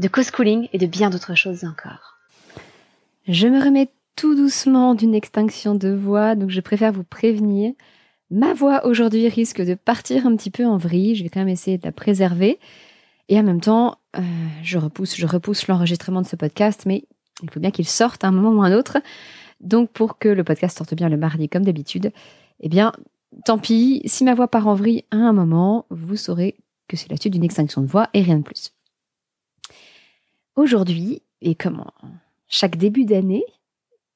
de 0.00 0.08
co-schooling 0.08 0.68
et 0.72 0.78
de 0.78 0.86
bien 0.86 1.10
d'autres 1.10 1.36
choses 1.36 1.64
encore. 1.64 2.18
Je 3.28 3.46
me 3.46 3.62
remets 3.62 3.90
tout 4.16 4.34
doucement 4.34 4.94
d'une 4.94 5.14
extinction 5.14 5.74
de 5.74 5.90
voix, 5.90 6.34
donc 6.34 6.50
je 6.50 6.60
préfère 6.60 6.92
vous 6.92 7.04
prévenir. 7.04 7.72
Ma 8.30 8.54
voix 8.54 8.86
aujourd'hui 8.86 9.28
risque 9.28 9.60
de 9.60 9.74
partir 9.74 10.26
un 10.26 10.34
petit 10.36 10.50
peu 10.50 10.66
en 10.66 10.78
vrille, 10.78 11.14
je 11.14 11.22
vais 11.22 11.28
quand 11.28 11.40
même 11.40 11.48
essayer 11.48 11.78
de 11.78 11.84
la 11.84 11.92
préserver. 11.92 12.58
Et 13.28 13.38
en 13.38 13.42
même 13.42 13.60
temps, 13.60 13.98
euh, 14.16 14.22
je 14.62 14.78
repousse, 14.78 15.16
je 15.16 15.26
repousse 15.26 15.68
l'enregistrement 15.68 16.22
de 16.22 16.26
ce 16.26 16.36
podcast, 16.36 16.84
mais 16.86 17.04
il 17.42 17.50
faut 17.50 17.60
bien 17.60 17.70
qu'il 17.70 17.86
sorte 17.86 18.24
à 18.24 18.28
un 18.28 18.32
moment 18.32 18.58
ou 18.58 18.62
un 18.62 18.72
autre. 18.72 18.98
Donc 19.60 19.90
pour 19.90 20.18
que 20.18 20.28
le 20.28 20.42
podcast 20.44 20.78
sorte 20.78 20.94
bien 20.94 21.08
le 21.08 21.18
mardi 21.18 21.48
comme 21.48 21.64
d'habitude, 21.64 22.10
eh 22.60 22.68
bien, 22.68 22.92
tant 23.44 23.58
pis, 23.58 24.00
si 24.06 24.24
ma 24.24 24.34
voix 24.34 24.48
part 24.48 24.66
en 24.66 24.74
vrille 24.74 25.04
à 25.10 25.16
un 25.16 25.32
moment, 25.32 25.84
vous 25.90 26.16
saurez 26.16 26.56
que 26.88 26.96
c'est 26.96 27.10
la 27.10 27.16
suite 27.16 27.34
d'une 27.34 27.44
extinction 27.44 27.82
de 27.82 27.86
voix 27.86 28.08
et 28.14 28.22
rien 28.22 28.38
de 28.38 28.42
plus. 28.42 28.72
Aujourd'hui, 30.60 31.22
et 31.40 31.54
comme 31.54 31.82
chaque 32.46 32.76
début 32.76 33.06
d'année, 33.06 33.46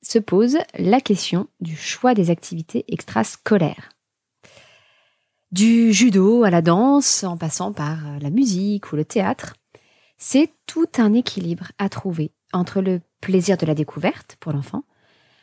se 0.02 0.18
pose 0.18 0.58
la 0.78 1.00
question 1.00 1.48
du 1.62 1.74
choix 1.74 2.12
des 2.12 2.28
activités 2.28 2.84
extrascolaires. 2.88 3.88
Du 5.52 5.94
judo 5.94 6.44
à 6.44 6.50
la 6.50 6.60
danse, 6.60 7.24
en 7.24 7.38
passant 7.38 7.72
par 7.72 8.20
la 8.20 8.28
musique 8.28 8.92
ou 8.92 8.96
le 8.96 9.06
théâtre, 9.06 9.54
c'est 10.18 10.50
tout 10.66 10.90
un 10.98 11.14
équilibre 11.14 11.72
à 11.78 11.88
trouver 11.88 12.30
entre 12.52 12.82
le 12.82 13.00
plaisir 13.22 13.56
de 13.56 13.64
la 13.64 13.74
découverte 13.74 14.36
pour 14.38 14.52
l'enfant, 14.52 14.84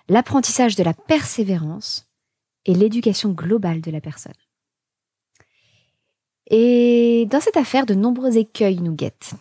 l'apprentissage 0.07 0.75
de 0.75 0.83
la 0.83 0.93
persévérance 0.93 2.11
et 2.65 2.75
l'éducation 2.75 3.31
globale 3.31 3.81
de 3.81 3.89
la 3.89 4.01
personne. 4.01 4.37
Et 6.51 7.25
dans 7.31 7.39
cette 7.39 7.57
affaire, 7.57 7.87
de 7.87 7.95
nombreux 7.95 8.37
écueils 8.37 8.81
nous 8.81 8.93
guettent. 8.93 9.33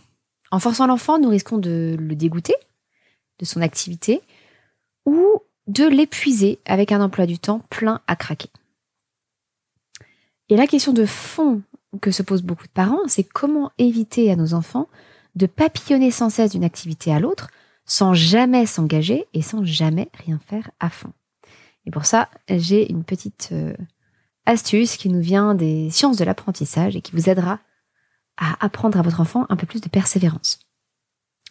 En 0.50 0.58
forçant 0.58 0.86
l'enfant, 0.86 1.18
nous 1.18 1.28
risquons 1.28 1.58
de 1.58 1.96
le 1.98 2.14
dégoûter 2.14 2.54
de 3.38 3.44
son 3.44 3.62
activité 3.62 4.20
ou 5.06 5.42
de 5.66 5.86
l'épuiser 5.86 6.58
avec 6.66 6.92
un 6.92 7.00
emploi 7.00 7.26
du 7.26 7.38
temps 7.38 7.60
plein 7.70 8.00
à 8.06 8.16
craquer. 8.16 8.50
Et 10.48 10.56
la 10.56 10.66
question 10.66 10.92
de 10.92 11.06
fond 11.06 11.62
que 12.00 12.10
se 12.10 12.22
posent 12.22 12.42
beaucoup 12.42 12.66
de 12.66 12.72
parents, 12.72 13.06
c'est 13.06 13.24
comment 13.24 13.70
éviter 13.78 14.30
à 14.30 14.36
nos 14.36 14.54
enfants 14.54 14.88
de 15.36 15.46
papillonner 15.46 16.10
sans 16.10 16.28
cesse 16.28 16.52
d'une 16.52 16.64
activité 16.64 17.12
à 17.12 17.20
l'autre 17.20 17.48
sans 17.86 18.14
jamais 18.14 18.66
s'engager 18.66 19.26
et 19.34 19.42
sans 19.42 19.64
jamais 19.64 20.08
rien 20.24 20.38
faire 20.46 20.70
à 20.80 20.90
fond. 20.90 21.12
Et 21.86 21.90
pour 21.90 22.04
ça, 22.04 22.28
j'ai 22.48 22.90
une 22.90 23.04
petite 23.04 23.50
euh, 23.52 23.74
astuce 24.46 24.96
qui 24.96 25.08
nous 25.08 25.20
vient 25.20 25.54
des 25.54 25.90
sciences 25.90 26.16
de 26.16 26.24
l'apprentissage 26.24 26.94
et 26.94 27.00
qui 27.00 27.12
vous 27.12 27.28
aidera 27.28 27.58
à 28.40 28.64
apprendre 28.64 28.98
à 28.98 29.02
votre 29.02 29.20
enfant 29.20 29.46
un 29.48 29.56
peu 29.56 29.66
plus 29.66 29.80
de 29.80 29.88
persévérance. 29.88 30.58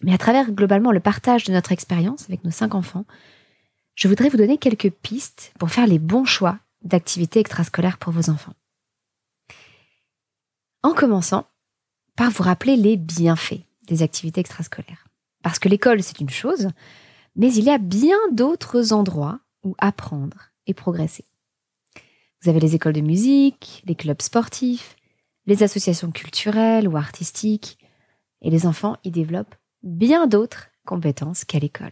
Mais 0.02 0.14
à 0.14 0.18
travers 0.18 0.52
globalement 0.52 0.92
le 0.92 1.00
partage 1.00 1.46
de 1.46 1.54
notre 1.54 1.72
expérience 1.72 2.26
avec 2.26 2.44
nos 2.44 2.52
cinq 2.52 2.76
enfants, 2.76 3.06
je 3.96 4.08
voudrais 4.08 4.30
vous 4.30 4.38
donner 4.38 4.58
quelques 4.58 4.90
pistes 4.90 5.54
pour 5.60 5.70
faire 5.70 5.88
les 5.88 6.00
bons 6.00 6.26
choix 6.26 6.58
d'activités 6.82 7.40
extrascolaires 7.40 7.98
pour 7.98 8.12
vos 8.12 8.30
enfants. 8.30 8.54
En 10.84 10.94
commençant 10.94 11.48
par 12.16 12.32
vous 12.32 12.44
rappeler 12.44 12.76
les 12.76 12.98
bienfaits 12.98 13.62
des 13.84 14.02
activités 14.02 14.42
extrascolaires. 14.42 15.08
Parce 15.44 15.60
que 15.60 15.70
l'école, 15.70 16.04
c'est 16.04 16.20
une 16.20 16.30
chose, 16.30 16.70
mais 17.36 17.54
il 17.54 17.64
y 17.64 17.70
a 17.70 17.78
bien 17.78 18.18
d'autres 18.32 18.94
endroits 18.94 19.40
où 19.64 19.76
apprendre 19.78 20.52
et 20.68 20.74
progresser. 20.74 21.26
Vous 22.42 22.50
avez 22.50 22.60
les 22.60 22.76
écoles 22.76 22.94
de 22.94 23.02
musique, 23.02 23.84
les 23.86 23.96
clubs 23.96 24.22
sportifs, 24.22 24.96
les 25.50 25.64
associations 25.64 26.12
culturelles 26.12 26.88
ou 26.88 26.96
artistiques, 26.96 27.80
et 28.44 28.52
les 28.52 28.68
enfants 28.68 28.98
y 29.04 29.10
développent 29.10 29.56
bien 29.82 30.28
d'autres 30.28 30.68
compétences 30.86 31.44
qu'à 31.44 31.58
l'école. 31.58 31.92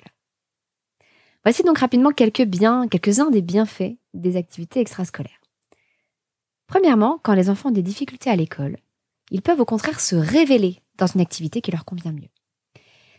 Voici 1.44 1.64
donc 1.64 1.80
rapidement 1.80 2.12
quelques 2.12 2.46
biens, 2.46 2.88
quelques-uns 2.88 3.32
des 3.32 3.42
bienfaits 3.42 3.98
des 4.14 4.38
activités 4.38 4.80
extrascolaires. 4.80 5.42
Premièrement, 6.68 7.20
quand 7.24 7.34
les 7.34 7.50
enfants 7.50 7.70
ont 7.70 7.72
des 7.72 7.82
difficultés 7.82 8.30
à 8.30 8.36
l'école, 8.36 8.78
ils 9.32 9.42
peuvent 9.42 9.60
au 9.60 9.66
contraire 9.66 10.00
se 10.00 10.16
révéler 10.16 10.82
dans 10.98 11.08
une 11.08 11.22
activité 11.22 11.62
qui 11.62 11.72
leur 11.72 11.86
convient 11.86 12.12
mieux. 12.12 12.30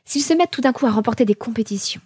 S'ils 0.05 0.23
se 0.23 0.35
mettent 0.35 0.53
tout 0.53 0.61
d'un 0.61 0.73
coup 0.73 0.87
à 0.87 0.91
remporter 0.91 1.25
des 1.25 1.35
compétitions, 1.35 2.01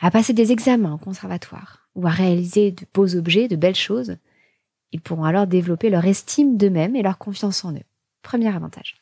à 0.00 0.10
passer 0.10 0.32
des 0.32 0.50
examens 0.50 0.94
au 0.94 0.98
conservatoire, 0.98 1.88
ou 1.94 2.08
à 2.08 2.10
réaliser 2.10 2.72
de 2.72 2.84
beaux 2.92 3.14
objets, 3.14 3.46
de 3.46 3.56
belles 3.56 3.74
choses, 3.76 4.16
ils 4.92 5.00
pourront 5.00 5.24
alors 5.24 5.46
développer 5.46 5.90
leur 5.90 6.04
estime 6.04 6.56
d'eux-mêmes 6.56 6.96
et 6.96 7.02
leur 7.02 7.18
confiance 7.18 7.64
en 7.64 7.72
eux. 7.72 7.84
Premier 8.22 8.54
avantage. 8.54 8.96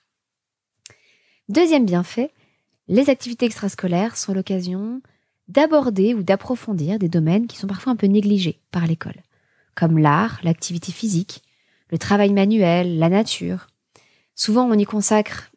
Deuxième 1.49 1.87
bienfait, 1.87 2.33
les 2.89 3.11
activités 3.11 3.47
extrascolaires 3.47 4.17
sont 4.17 4.35
l'occasion 4.35 5.01
d'aborder 5.49 6.15
ou 6.15 6.23
d'approfondir 6.23 6.99
des 6.99 7.09
domaines 7.09 7.47
qui 7.47 7.57
sont 7.57 7.69
parfois 7.69 7.93
un 7.93 7.97
peu 7.97 8.07
négligés 8.07 8.61
par 8.73 8.87
l'école, 8.87 9.23
comme 9.75 9.99
l'art, 9.99 10.41
l'activité 10.43 10.91
physique, 10.91 11.43
le 11.91 11.99
travail 11.99 12.33
manuel, 12.33 12.99
la 12.99 13.09
nature. 13.09 13.69
Souvent, 14.35 14.69
on 14.69 14.75
y 14.75 14.85
consacre 14.85 15.53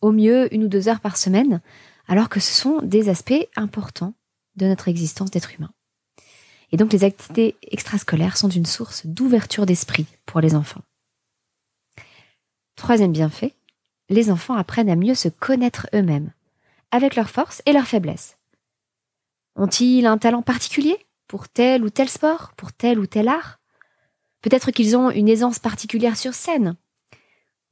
au 0.00 0.12
mieux 0.12 0.52
une 0.54 0.64
ou 0.64 0.68
deux 0.68 0.88
heures 0.88 1.00
par 1.00 1.16
semaine, 1.16 1.60
alors 2.06 2.28
que 2.28 2.38
ce 2.38 2.54
sont 2.54 2.80
des 2.82 3.08
aspects 3.08 3.48
importants 3.56 4.14
de 4.56 4.66
notre 4.66 4.88
existence 4.88 5.30
d'être 5.30 5.54
humain. 5.54 5.73
Et 6.72 6.76
donc 6.76 6.92
les 6.92 7.04
activités 7.04 7.56
extrascolaires 7.62 8.36
sont 8.36 8.48
une 8.48 8.66
source 8.66 9.06
d'ouverture 9.06 9.66
d'esprit 9.66 10.06
pour 10.26 10.40
les 10.40 10.54
enfants. 10.54 10.82
Troisième 12.76 13.12
bienfait, 13.12 13.54
les 14.08 14.30
enfants 14.30 14.54
apprennent 14.54 14.90
à 14.90 14.96
mieux 14.96 15.14
se 15.14 15.28
connaître 15.28 15.86
eux-mêmes, 15.94 16.32
avec 16.90 17.16
leurs 17.16 17.30
forces 17.30 17.62
et 17.66 17.72
leurs 17.72 17.86
faiblesses. 17.86 18.36
Ont-ils 19.56 20.06
un 20.06 20.18
talent 20.18 20.42
particulier 20.42 20.98
pour 21.28 21.48
tel 21.48 21.84
ou 21.84 21.90
tel 21.90 22.08
sport, 22.08 22.52
pour 22.56 22.72
tel 22.72 22.98
ou 22.98 23.06
tel 23.06 23.28
art? 23.28 23.60
Peut-être 24.42 24.72
qu'ils 24.72 24.96
ont 24.96 25.10
une 25.10 25.28
aisance 25.28 25.58
particulière 25.58 26.16
sur 26.16 26.34
scène, 26.34 26.76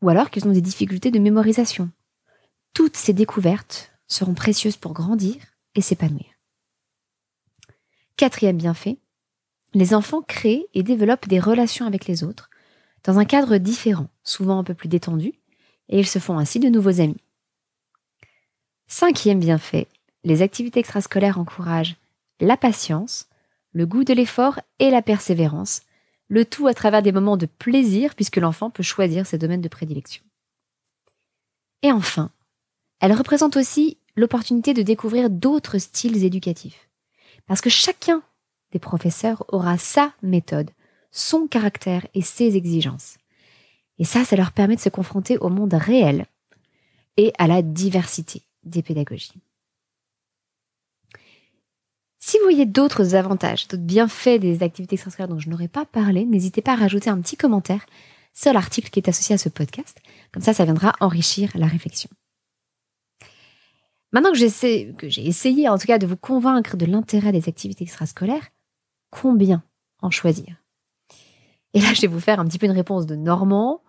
ou 0.00 0.08
alors 0.08 0.30
qu'ils 0.30 0.46
ont 0.46 0.52
des 0.52 0.60
difficultés 0.60 1.10
de 1.10 1.18
mémorisation. 1.18 1.90
Toutes 2.72 2.96
ces 2.96 3.12
découvertes 3.12 3.92
seront 4.06 4.34
précieuses 4.34 4.76
pour 4.76 4.94
grandir 4.94 5.36
et 5.74 5.82
s'épanouir. 5.82 6.31
Quatrième 8.22 8.56
bienfait, 8.56 8.98
les 9.74 9.94
enfants 9.94 10.22
créent 10.22 10.68
et 10.74 10.84
développent 10.84 11.26
des 11.26 11.40
relations 11.40 11.86
avec 11.86 12.06
les 12.06 12.22
autres 12.22 12.50
dans 13.02 13.18
un 13.18 13.24
cadre 13.24 13.56
différent, 13.56 14.06
souvent 14.22 14.60
un 14.60 14.62
peu 14.62 14.74
plus 14.74 14.86
détendu, 14.88 15.32
et 15.88 15.98
ils 15.98 16.06
se 16.06 16.20
font 16.20 16.38
ainsi 16.38 16.60
de 16.60 16.68
nouveaux 16.68 17.00
amis. 17.00 17.20
Cinquième 18.86 19.40
bienfait, 19.40 19.88
les 20.22 20.40
activités 20.40 20.78
extrascolaires 20.78 21.40
encouragent 21.40 21.96
la 22.38 22.56
patience, 22.56 23.26
le 23.72 23.86
goût 23.86 24.04
de 24.04 24.14
l'effort 24.14 24.60
et 24.78 24.90
la 24.90 25.02
persévérance, 25.02 25.80
le 26.28 26.44
tout 26.44 26.68
à 26.68 26.74
travers 26.74 27.02
des 27.02 27.10
moments 27.10 27.36
de 27.36 27.46
plaisir 27.46 28.14
puisque 28.14 28.36
l'enfant 28.36 28.70
peut 28.70 28.84
choisir 28.84 29.26
ses 29.26 29.38
domaines 29.38 29.62
de 29.62 29.68
prédilection. 29.68 30.22
Et 31.82 31.90
enfin, 31.90 32.30
elle 33.00 33.14
représente 33.14 33.56
aussi 33.56 33.98
l'opportunité 34.14 34.74
de 34.74 34.82
découvrir 34.82 35.28
d'autres 35.28 35.78
styles 35.78 36.24
éducatifs. 36.24 36.88
Parce 37.46 37.60
que 37.60 37.70
chacun 37.70 38.22
des 38.72 38.78
professeurs 38.78 39.44
aura 39.48 39.78
sa 39.78 40.12
méthode, 40.22 40.70
son 41.10 41.46
caractère 41.46 42.06
et 42.14 42.22
ses 42.22 42.56
exigences. 42.56 43.16
Et 43.98 44.04
ça, 44.04 44.24
ça 44.24 44.36
leur 44.36 44.52
permet 44.52 44.76
de 44.76 44.80
se 44.80 44.88
confronter 44.88 45.38
au 45.38 45.48
monde 45.48 45.74
réel 45.74 46.26
et 47.16 47.32
à 47.38 47.46
la 47.46 47.62
diversité 47.62 48.42
des 48.64 48.82
pédagogies. 48.82 49.40
Si 52.18 52.38
vous 52.38 52.44
voyez 52.44 52.66
d'autres 52.66 53.14
avantages, 53.14 53.66
d'autres 53.68 53.82
bienfaits 53.82 54.38
des 54.40 54.62
activités 54.62 54.94
extrascolaires 54.94 55.28
dont 55.28 55.40
je 55.40 55.50
n'aurais 55.50 55.68
pas 55.68 55.84
parlé, 55.84 56.24
n'hésitez 56.24 56.62
pas 56.62 56.72
à 56.72 56.76
rajouter 56.76 57.10
un 57.10 57.20
petit 57.20 57.36
commentaire 57.36 57.84
sur 58.32 58.52
l'article 58.52 58.90
qui 58.90 59.00
est 59.00 59.08
associé 59.08 59.34
à 59.34 59.38
ce 59.38 59.48
podcast. 59.48 59.98
Comme 60.32 60.42
ça, 60.42 60.54
ça 60.54 60.64
viendra 60.64 60.94
enrichir 61.00 61.50
la 61.54 61.66
réflexion. 61.66 62.08
Maintenant 64.12 64.32
que 64.32 64.38
j'ai 65.08 65.26
essayé 65.26 65.68
en 65.68 65.78
tout 65.78 65.86
cas 65.86 65.98
de 65.98 66.06
vous 66.06 66.16
convaincre 66.16 66.76
de 66.76 66.84
l'intérêt 66.84 67.32
des 67.32 67.48
activités 67.48 67.84
extrascolaires, 67.84 68.48
combien 69.10 69.64
en 70.00 70.10
choisir? 70.10 70.56
Et 71.74 71.80
là, 71.80 71.94
je 71.94 72.02
vais 72.02 72.06
vous 72.06 72.20
faire 72.20 72.38
un 72.38 72.44
petit 72.44 72.58
peu 72.58 72.66
une 72.66 72.72
réponse 72.72 73.06
de 73.06 73.16
Normand, 73.16 73.82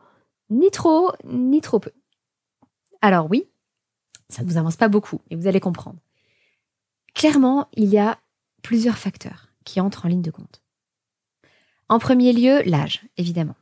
ni 0.49 0.71
trop, 0.71 1.11
ni 1.25 1.59
trop 1.59 1.79
peu. 1.79 1.91
Alors 3.01 3.29
oui, 3.29 3.49
ça 4.29 4.43
ne 4.43 4.47
vous 4.47 4.57
avance 4.57 4.77
pas 4.77 4.87
beaucoup, 4.87 5.19
et 5.29 5.35
vous 5.35 5.47
allez 5.47 5.59
comprendre. 5.59 5.99
clairement, 7.13 7.67
il 7.73 7.89
y 7.89 7.97
a 7.97 8.19
plusieurs 8.61 8.97
facteurs 8.97 9.49
qui 9.65 9.81
entrent 9.81 10.05
en 10.05 10.09
ligne 10.09 10.21
de 10.21 10.31
compte. 10.31 10.61
En 11.89 11.99
premier 11.99 12.33
lieu, 12.33 12.61
l'âge, 12.65 13.05
évidemment. 13.17 13.55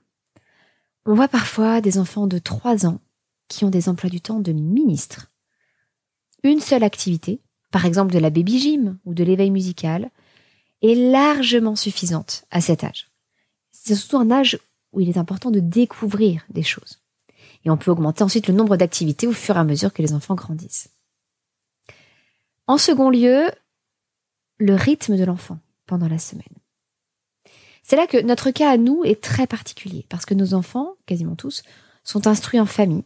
On 1.06 1.16
voit 1.16 1.28
parfois 1.28 1.82
des 1.82 1.98
enfants 1.98 2.28
de 2.28 2.38
3 2.38 2.86
ans 2.86 3.00
qui 3.48 3.66
ont 3.66 3.72
des 3.72 3.90
emplois 3.90 4.10
du 4.10 4.22
temps 4.22 4.40
de 4.40 4.52
ministres. 4.52 5.31
Une 6.44 6.60
seule 6.60 6.84
activité, 6.84 7.42
par 7.72 7.86
exemple 7.86 8.14
de 8.14 8.20
la 8.20 8.30
baby 8.30 8.60
gym 8.60 8.98
ou 9.06 9.14
de 9.14 9.24
l'éveil 9.24 9.52
musical, 9.52 10.10
est 10.82 10.96
largement 10.96 11.76
suffisante 11.76 12.46
à 12.52 12.62
cet 12.62 12.84
âge. 12.84 13.10
C'est 13.72 13.96
surtout 13.96 14.18
un 14.18 14.32
âge 14.32 14.60
où 14.92 15.00
il 15.00 15.10
est 15.10 15.18
important 15.18 15.52
de 15.52 15.60
découvrir 15.60 16.46
des 16.50 16.64
choses. 16.64 17.00
Et 17.64 17.70
on 17.70 17.78
peut 17.78 17.92
augmenter 17.92 18.24
ensuite 18.24 18.48
le 18.48 18.54
nombre 18.54 18.78
d'activités 18.78 19.28
au 19.28 19.34
fur 19.34 19.56
et 19.56 19.60
à 19.60 19.64
mesure 19.64 19.94
que 19.94 20.02
les 20.02 20.14
enfants 20.14 20.36
grandissent. 20.36 20.90
En 22.68 22.78
second 22.78 23.10
lieu, 23.10 23.52
le 24.58 24.76
rythme 24.76 25.18
de 25.18 25.24
l'enfant 25.24 25.60
pendant 25.86 26.08
la 26.08 26.20
semaine. 26.20 26.46
C'est 27.84 27.96
là 27.96 28.08
que 28.08 28.22
notre 28.22 28.52
cas 28.52 28.72
à 28.72 28.78
nous 28.78 29.04
est 29.04 29.22
très 29.22 29.48
particulier, 29.48 30.06
parce 30.10 30.26
que 30.26 30.34
nos 30.34 30.54
enfants, 30.54 30.96
quasiment 31.06 31.36
tous, 31.36 31.64
sont 32.04 32.28
instruits 32.28 32.60
en 32.60 32.66
famille, 32.66 33.04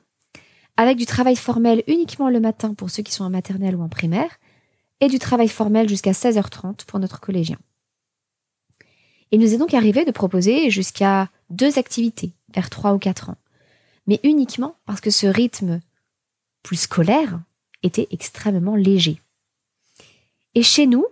avec 0.77 0.97
du 0.97 1.05
travail 1.05 1.35
formel 1.35 1.83
uniquement 1.87 2.29
le 2.29 2.39
matin 2.39 2.73
pour 2.73 2.89
ceux 2.89 3.03
qui 3.03 3.11
sont 3.11 3.23
en 3.23 3.29
maternelle 3.29 3.75
ou 3.75 3.81
en 3.81 3.89
primaire, 3.89 4.37
et 5.01 5.07
du 5.07 5.19
travail 5.19 5.47
formel 5.47 5.89
jusqu'à 5.89 6.11
16h30 6.11 6.85
pour 6.85 6.99
notre 6.99 7.19
collégien. 7.19 7.57
Il 9.31 9.39
nous 9.39 9.53
est 9.53 9.57
donc 9.57 9.73
arrivé 9.73 10.05
de 10.05 10.11
proposer 10.11 10.69
jusqu'à 10.69 11.29
deux 11.49 11.77
activités 11.77 12.33
vers 12.53 12.69
3 12.69 12.93
ou 12.93 12.99
4 12.99 13.31
ans, 13.31 13.37
mais 14.07 14.19
uniquement 14.23 14.75
parce 14.85 15.01
que 15.01 15.09
ce 15.09 15.27
rythme 15.27 15.81
plus 16.63 16.77
scolaire 16.77 17.41
était 17.83 18.07
extrêmement 18.11 18.75
léger. 18.75 19.21
Et 20.53 20.63
chez 20.63 20.87
nous, 20.87 21.05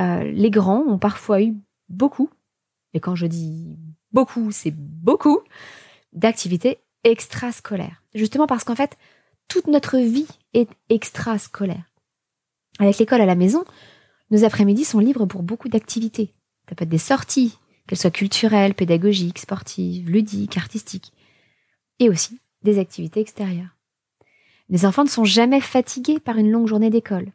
euh, 0.00 0.24
les 0.24 0.50
grands 0.50 0.84
ont 0.86 0.98
parfois 0.98 1.42
eu 1.42 1.54
beaucoup, 1.88 2.30
et 2.94 3.00
quand 3.00 3.14
je 3.14 3.26
dis 3.26 3.76
beaucoup, 4.12 4.50
c'est 4.50 4.74
beaucoup, 4.74 5.40
d'activités 6.12 6.78
extrascolaires. 7.04 8.01
Justement 8.14 8.46
parce 8.46 8.64
qu'en 8.64 8.74
fait, 8.74 8.96
toute 9.48 9.66
notre 9.66 9.98
vie 9.98 10.28
est 10.54 10.68
extrascolaire. 10.88 11.84
Avec 12.78 12.98
l'école 12.98 13.20
à 13.20 13.26
la 13.26 13.34
maison, 13.34 13.64
nos 14.30 14.44
après-midi 14.44 14.84
sont 14.84 14.98
libres 14.98 15.26
pour 15.26 15.42
beaucoup 15.42 15.68
d'activités. 15.68 16.34
Ça 16.68 16.74
peut 16.74 16.84
être 16.84 16.88
des 16.88 16.98
sorties, 16.98 17.58
qu'elles 17.86 17.98
soient 17.98 18.10
culturelles, 18.10 18.74
pédagogiques, 18.74 19.38
sportives, 19.38 20.08
ludiques, 20.08 20.56
artistiques, 20.56 21.12
et 21.98 22.08
aussi 22.08 22.40
des 22.62 22.78
activités 22.78 23.20
extérieures. 23.20 23.76
Les 24.68 24.86
enfants 24.86 25.04
ne 25.04 25.08
sont 25.08 25.24
jamais 25.24 25.60
fatigués 25.60 26.20
par 26.20 26.38
une 26.38 26.50
longue 26.50 26.68
journée 26.68 26.90
d'école. 26.90 27.32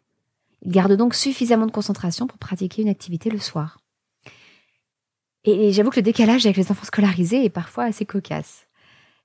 Ils 0.64 0.72
gardent 0.72 0.98
donc 0.98 1.14
suffisamment 1.14 1.68
de 1.68 1.72
concentration 1.72 2.26
pour 2.26 2.40
pratiquer 2.40 2.82
une 2.82 2.90
activité 2.90 3.30
le 3.30 3.40
soir. 3.40 3.80
Et 5.44 5.72
j'avoue 5.72 5.92
que 5.92 5.98
le 5.98 6.02
décalage 6.02 6.46
avec 6.46 6.58
les 6.58 6.72
enfants 6.72 6.86
scolarisés 6.86 7.46
est 7.46 7.50
parfois 7.50 7.86
assez 7.86 8.06
cocasse. 8.06 8.67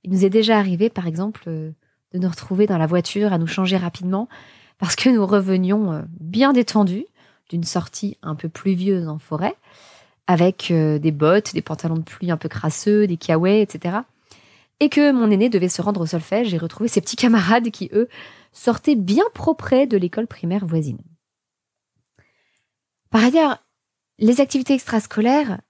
Il 0.05 0.11
nous 0.11 0.25
est 0.25 0.31
déjà 0.31 0.59
arrivé, 0.59 0.91
par 0.91 1.07
exemple, 1.07 1.45
euh, 1.47 1.71
de 2.13 2.19
nous 2.19 2.29
retrouver 2.29 2.67
dans 2.67 2.79
la 2.79 2.87
voiture 2.87 3.33
à 3.33 3.39
nous 3.39 3.47
changer 3.47 3.77
rapidement 3.77 4.29
parce 4.79 4.97
que 4.97 5.09
nous 5.09 5.25
revenions 5.25 5.93
euh, 5.93 6.03
bien 6.21 6.53
détendus 6.53 7.07
d'une 7.51 7.65
sortie 7.65 8.19
un 8.23 8.35
peu 8.35 8.49
pluvieuse 8.49 9.09
en 9.09 9.19
forêt, 9.19 9.55
avec 10.27 10.71
euh, 10.71 10.99
des 10.99 11.13
bottes, 11.13 11.53
des 11.55 11.63
pantalons 11.63 11.97
de 11.97 12.03
pluie 12.03 12.31
un 12.31 12.37
peu 12.37 12.49
crasseux, 12.49 13.07
des 13.07 13.17
kiawais, 13.17 13.61
etc. 13.61 13.99
Et 14.81 14.89
que 14.89 15.13
mon 15.13 15.31
aîné 15.31 15.49
devait 15.49 15.69
se 15.69 15.83
rendre 15.83 16.01
au 16.01 16.07
solfège 16.07 16.53
et 16.53 16.59
retrouver 16.59 16.89
ses 16.89 17.01
petits 17.01 17.17
camarades 17.17 17.71
qui, 17.71 17.91
eux, 17.93 18.09
sortaient 18.53 18.97
bien 18.97 19.25
propres 19.35 19.87
de 19.87 19.97
l'école 19.97 20.27
primaire 20.27 20.67
voisine. 20.67 20.99
Par 23.11 23.23
ailleurs, 23.23 23.59
les 24.19 24.41
activités 24.41 24.75
extrascolaires 24.75 25.61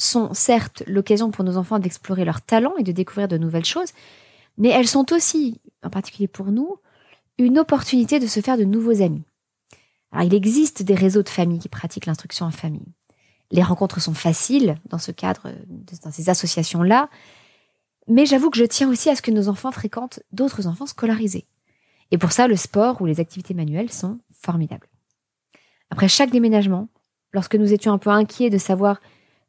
sont 0.00 0.32
certes 0.34 0.82
l'occasion 0.86 1.30
pour 1.30 1.44
nos 1.44 1.56
enfants 1.56 1.78
d'explorer 1.78 2.24
leurs 2.24 2.42
talents 2.42 2.76
et 2.78 2.82
de 2.82 2.92
découvrir 2.92 3.28
de 3.28 3.38
nouvelles 3.38 3.64
choses, 3.64 3.92
mais 4.58 4.70
elles 4.70 4.88
sont 4.88 5.12
aussi, 5.12 5.60
en 5.82 5.90
particulier 5.90 6.28
pour 6.28 6.46
nous, 6.46 6.76
une 7.38 7.58
opportunité 7.58 8.18
de 8.18 8.26
se 8.26 8.40
faire 8.40 8.58
de 8.58 8.64
nouveaux 8.64 9.02
amis. 9.02 9.22
Alors, 10.12 10.26
il 10.26 10.34
existe 10.34 10.82
des 10.82 10.94
réseaux 10.94 11.22
de 11.22 11.28
familles 11.28 11.60
qui 11.60 11.68
pratiquent 11.68 12.06
l'instruction 12.06 12.46
en 12.46 12.50
famille. 12.50 12.86
Les 13.50 13.62
rencontres 13.62 14.00
sont 14.00 14.14
faciles 14.14 14.76
dans 14.88 14.98
ce 14.98 15.12
cadre, 15.12 15.48
dans 16.02 16.10
ces 16.10 16.28
associations-là, 16.28 17.08
mais 18.08 18.26
j'avoue 18.26 18.50
que 18.50 18.58
je 18.58 18.64
tiens 18.64 18.88
aussi 18.88 19.08
à 19.08 19.16
ce 19.16 19.22
que 19.22 19.30
nos 19.30 19.48
enfants 19.48 19.72
fréquentent 19.72 20.20
d'autres 20.32 20.66
enfants 20.66 20.86
scolarisés. 20.86 21.46
Et 22.10 22.18
pour 22.18 22.32
ça, 22.32 22.48
le 22.48 22.56
sport 22.56 23.00
ou 23.00 23.06
les 23.06 23.20
activités 23.20 23.54
manuelles 23.54 23.92
sont 23.92 24.18
formidables. 24.32 24.88
Après 25.90 26.08
chaque 26.08 26.30
déménagement, 26.30 26.88
lorsque 27.32 27.54
nous 27.54 27.72
étions 27.72 27.92
un 27.92 27.98
peu 27.98 28.10
inquiets 28.10 28.50
de 28.50 28.58
savoir 28.58 29.00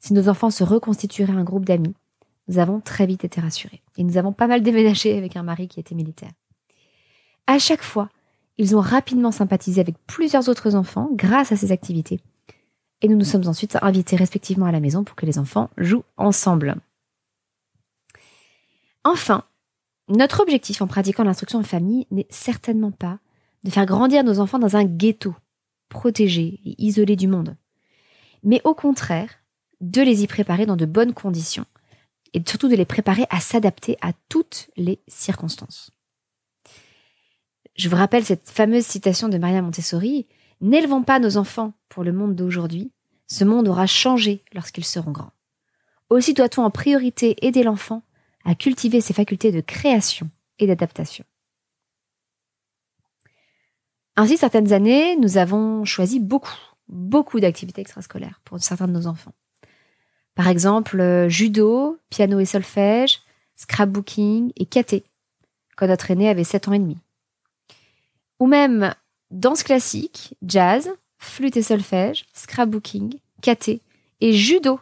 si 0.02 0.14
nos 0.14 0.28
enfants 0.28 0.50
se 0.50 0.64
reconstitueraient 0.64 1.32
un 1.32 1.44
groupe 1.44 1.64
d'amis, 1.64 1.94
nous 2.48 2.58
avons 2.58 2.82
très 2.82 3.06
vite 3.06 3.24
été 3.24 3.40
rassurés. 3.40 3.82
Et 3.98 4.04
nous 4.04 4.18
avons 4.18 4.34
pas 4.34 4.48
mal 4.48 4.64
déménagé 4.64 5.16
avec 5.18 5.38
un 5.38 5.44
mari 5.44 5.68
qui 5.68 5.80
était 5.80 5.96
militaire. 5.96 6.32
À 7.46 7.60
chaque 7.60 7.84
fois, 7.84 8.10
ils 8.58 8.76
ont 8.76 8.82
rapidement 8.82 9.32
sympathisé 9.32 9.80
avec 9.80 9.96
plusieurs 10.08 10.50
autres 10.50 10.76
enfants 10.76 11.10
grâce 11.14 11.52
à 11.52 11.56
ces 11.56 11.72
activités. 11.72 12.20
Et 13.02 13.08
nous 13.08 13.16
nous 13.16 13.26
sommes 13.26 13.48
ensuite 13.48 13.78
invités 13.82 14.16
respectivement 14.16 14.66
à 14.66 14.72
la 14.72 14.80
maison 14.80 15.04
pour 15.04 15.16
que 15.16 15.26
les 15.26 15.38
enfants 15.38 15.70
jouent 15.78 16.04
ensemble. 16.18 16.76
Enfin, 19.04 19.44
notre 20.10 20.42
objectif 20.42 20.82
en 20.82 20.88
pratiquant 20.88 21.24
l'instruction 21.24 21.60
en 21.60 21.64
famille 21.64 22.08
n'est 22.12 22.28
certainement 22.30 22.92
pas 22.92 23.20
de 23.64 23.70
faire 23.70 23.86
grandir 23.86 24.24
nos 24.24 24.40
enfants 24.40 24.60
dans 24.60 24.76
un 24.76 24.84
ghetto, 24.84 25.36
protégé 25.90 26.60
et 26.66 26.76
isolé 26.84 27.16
du 27.16 27.28
monde, 27.28 27.56
mais 28.44 28.62
au 28.64 28.74
contraire 28.74 29.41
de 29.82 30.02
les 30.02 30.24
y 30.24 30.28
préparer 30.28 30.66
dans 30.66 30.78
de 30.78 30.86
bonnes 30.86 31.14
conditions 31.14 31.66
et 32.34 32.42
surtout 32.48 32.70
de 32.70 32.76
les 32.76 32.86
préparer 32.86 33.26
à 33.30 33.40
s'adapter 33.40 33.98
à 34.02 34.14
toutes 34.30 34.70
les 34.78 35.02
circonstances. 35.08 35.92
Je 37.76 37.90
vous 37.90 37.96
rappelle 37.96 38.24
cette 38.24 38.50
fameuse 38.50 38.86
citation 38.86 39.28
de 39.28 39.38
Maria 39.38 39.62
Montessori 39.62 40.28
N'élevons 40.62 41.02
pas 41.02 41.20
nos 41.20 41.38
enfants 41.38 41.74
pour 41.90 42.04
le 42.04 42.14
monde 42.14 42.36
d'aujourd'hui, 42.36 42.92
ce 43.26 43.44
monde 43.44 43.68
aura 43.68 43.88
changé 43.88 44.46
lorsqu'ils 44.54 44.86
seront 44.86 45.12
grands. 45.12 45.34
Aussi 46.10 46.36
doit-on 46.36 46.64
en 46.64 46.70
priorité 46.70 47.36
aider 47.46 47.64
l'enfant 47.64 48.04
à 48.46 48.54
cultiver 48.54 49.02
ses 49.02 49.14
facultés 49.14 49.52
de 49.52 49.62
création 49.62 50.30
et 50.60 50.68
d'adaptation. 50.68 51.26
Ainsi, 54.16 54.38
certaines 54.38 54.72
années, 54.72 55.16
nous 55.16 55.38
avons 55.38 55.84
choisi 55.84 56.20
beaucoup, 56.20 56.52
beaucoup 56.88 57.40
d'activités 57.40 57.82
extrascolaires 57.82 58.42
pour 58.44 58.60
certains 58.60 58.88
de 58.88 58.94
nos 58.94 59.08
enfants. 59.08 59.34
Par 60.42 60.48
exemple, 60.48 61.00
euh, 61.00 61.30
judo, 61.30 62.00
piano 62.10 62.40
et 62.40 62.46
solfège, 62.46 63.22
scrapbooking 63.58 64.52
et 64.56 64.66
katé, 64.66 65.04
quand 65.76 65.86
notre 65.86 66.10
aîné 66.10 66.30
avait 66.30 66.44
7 66.44 66.68
ans 66.68 66.74
et 66.74 66.80
demi 66.80 66.98
ou 68.40 68.48
même 68.48 68.96
danse 69.30 69.62
classique, 69.62 70.34
jazz, 70.42 70.90
flûte 71.20 71.58
et 71.58 71.62
solfège, 71.62 72.26
scrapbooking, 72.34 73.20
katé 73.44 73.84
et 74.20 74.34
judo 74.34 74.80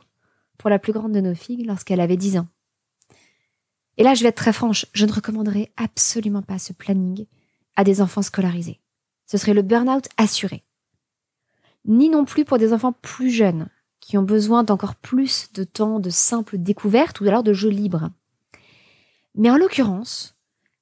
pour 0.57 0.69
la 0.69 0.79
plus 0.79 0.93
grande 0.93 1.11
de 1.11 1.19
nos 1.19 1.35
filles 1.35 1.65
lorsqu'elle 1.65 1.99
avait 1.99 2.15
10 2.15 2.37
ans. 2.37 2.47
Et 3.97 4.03
là, 4.03 4.13
je 4.13 4.23
vais 4.23 4.29
être 4.29 4.37
très 4.37 4.53
franche, 4.53 4.85
je 4.93 5.05
ne 5.05 5.11
recommanderais 5.11 5.73
absolument 5.75 6.41
pas 6.41 6.57
ce 6.57 6.71
planning 6.71 7.25
à 7.75 7.83
des 7.83 8.01
enfants 8.01 8.21
scolarisés. 8.21 8.79
Ce 9.25 9.37
serait 9.37 9.53
le 9.53 9.61
burn-out 9.61 10.07
assuré. 10.15 10.63
Ni 11.83 12.07
non 12.07 12.23
plus 12.23 12.45
pour 12.45 12.59
des 12.59 12.71
enfants 12.71 12.93
plus 12.93 13.29
jeunes, 13.29 13.67
qui 14.09 14.17
ont 14.17 14.23
besoin 14.23 14.63
d'encore 14.63 14.95
plus 14.95 15.53
de 15.53 15.63
temps 15.63 15.99
de 15.99 16.09
simple 16.09 16.57
découverte 16.57 17.21
ou 17.21 17.27
alors 17.27 17.43
de 17.43 17.53
jeux 17.53 17.69
libres. 17.69 18.09
Mais 19.35 19.51
en 19.51 19.55
l'occurrence, 19.55 20.35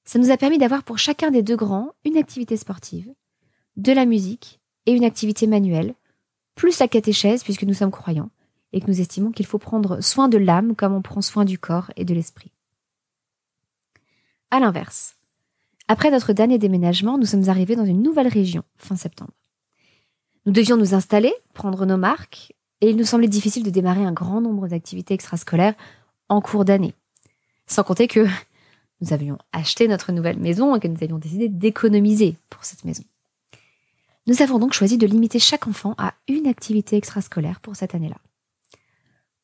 ça 0.06 0.18
nous 0.18 0.32
a 0.32 0.38
permis 0.38 0.58
d'avoir 0.58 0.84
pour 0.84 0.98
chacun 0.98 1.30
des 1.30 1.44
deux 1.44 1.58
grands 1.58 1.92
une 2.06 2.16
activité 2.16 2.56
sportive, 2.56 3.14
de 3.76 3.92
la 3.92 4.06
musique 4.06 4.62
et 4.86 4.94
une 4.94 5.04
activité 5.04 5.46
manuelle, 5.46 5.94
plus 6.56 6.80
la 6.80 6.88
catéchèse 6.88 7.44
puisque 7.44 7.64
nous 7.64 7.74
sommes 7.74 7.92
croyants 7.92 8.30
et 8.72 8.80
que 8.80 8.88
nous 8.88 9.02
estimons 9.02 9.32
qu'il 9.32 9.46
faut 9.46 9.60
prendre 9.60 10.00
soin 10.00 10.30
de 10.30 10.38
l'âme 10.38 10.74
comme 10.74 10.94
on 10.94 11.02
prend 11.02 11.20
soin 11.20 11.44
du 11.44 11.60
corps 11.60 11.92
et 11.98 12.06
de 12.06 12.14
l'esprit. 12.14 12.54
À 14.52 14.62
l'inverse, 14.62 15.18
après 15.90 16.12
notre 16.12 16.32
dernier 16.32 16.60
déménagement, 16.60 17.18
nous 17.18 17.26
sommes 17.26 17.50
arrivés 17.50 17.76
dans 17.76 17.84
une 17.84 18.02
nouvelle 18.02 18.30
région 18.30 18.64
fin 18.78 18.96
septembre. 18.96 19.34
Nous 20.46 20.54
devions 20.54 20.78
nous 20.78 20.94
installer, 20.94 21.34
prendre 21.54 21.86
nos 21.86 21.98
marques, 21.98 22.54
et 22.82 22.90
il 22.90 22.96
nous 22.96 23.06
semblait 23.06 23.28
difficile 23.28 23.64
de 23.64 23.70
démarrer 23.70 24.04
un 24.04 24.12
grand 24.12 24.42
nombre 24.42 24.68
d'activités 24.68 25.14
extrascolaires 25.14 25.76
en 26.30 26.42
cours 26.42 26.66
d'année. 26.66 26.94
Sans 27.66 27.84
compter 27.84 28.08
que 28.08 28.28
nous 29.02 29.14
avions 29.14 29.38
acheté 29.52 29.88
notre 29.88 30.12
nouvelle 30.12 30.40
maison 30.40 30.76
et 30.76 30.80
que 30.80 30.88
nous 30.88 31.04
avions 31.04 31.18
décidé 31.18 31.50
d'économiser 31.50 32.38
pour 32.50 32.66
cette 32.66 32.86
maison. 32.86 33.04
Nous 34.26 34.42
avons 34.42 34.60
donc 34.60 34.74
choisi 34.74 34.98
de 34.98 35.08
limiter 35.08 35.40
chaque 35.40 35.68
enfant 35.68 35.96
à 35.98 36.14
une 36.28 36.48
activité 36.48 36.98
extrascolaire 36.98 37.62
pour 37.62 37.76
cette 37.76 37.96
année-là. 37.96 38.18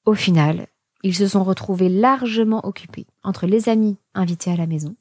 Au 0.06 0.14
final, 0.14 0.68
ils 1.04 1.16
se 1.16 1.28
sont 1.28 1.44
retrouvés 1.44 1.90
largement 1.90 2.66
occupés 2.66 3.08
entre 3.24 3.46
les 3.46 3.70
amis 3.70 3.98
invités 4.14 4.52
à 4.52 4.58
la 4.58 4.68
maison, 4.68 4.96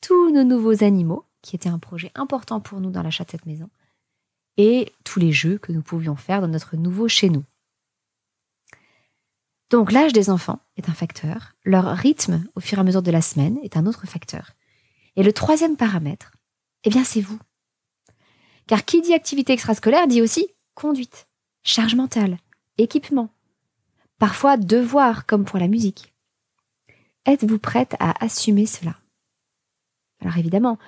tous 0.00 0.30
nos 0.30 0.44
nouveaux 0.44 0.82
animaux, 0.84 1.24
qui 1.42 1.56
étaient 1.56 1.68
un 1.68 1.78
projet 1.78 2.10
important 2.14 2.60
pour 2.60 2.80
nous 2.80 2.90
dans 2.90 3.02
l'achat 3.02 3.24
de 3.24 3.30
cette 3.30 3.44
maison, 3.44 3.68
et 4.56 4.92
tous 5.04 5.18
les 5.18 5.32
jeux 5.32 5.58
que 5.58 5.72
nous 5.72 5.82
pouvions 5.82 6.16
faire 6.16 6.40
dans 6.40 6.48
notre 6.48 6.76
nouveau 6.76 7.08
chez 7.08 7.28
nous. 7.28 7.44
Donc 9.70 9.90
l'âge 9.90 10.12
des 10.12 10.30
enfants 10.30 10.60
est 10.76 10.88
un 10.88 10.94
facteur, 10.94 11.54
leur 11.64 11.96
rythme 11.96 12.44
au 12.54 12.60
fur 12.60 12.78
et 12.78 12.80
à 12.80 12.84
mesure 12.84 13.02
de 13.02 13.10
la 13.10 13.22
semaine 13.22 13.58
est 13.62 13.76
un 13.76 13.86
autre 13.86 14.06
facteur. 14.06 14.52
Et 15.16 15.22
le 15.22 15.32
troisième 15.32 15.76
paramètre, 15.76 16.32
eh 16.84 16.90
bien 16.90 17.04
c'est 17.04 17.20
vous. 17.20 17.38
Car 18.66 18.84
qui 18.84 19.02
dit 19.02 19.14
activité 19.14 19.52
extrascolaire 19.52 20.06
dit 20.06 20.22
aussi 20.22 20.48
conduite, 20.74 21.28
charge 21.62 21.94
mentale, 21.94 22.38
équipement, 22.78 23.30
parfois 24.18 24.56
devoir 24.56 25.26
comme 25.26 25.44
pour 25.44 25.58
la 25.58 25.68
musique. 25.68 26.14
Êtes-vous 27.26 27.58
prête 27.58 27.96
à 28.00 28.22
assumer 28.24 28.66
cela? 28.66 28.96
Alors 30.20 30.36
évidemment, 30.36 30.78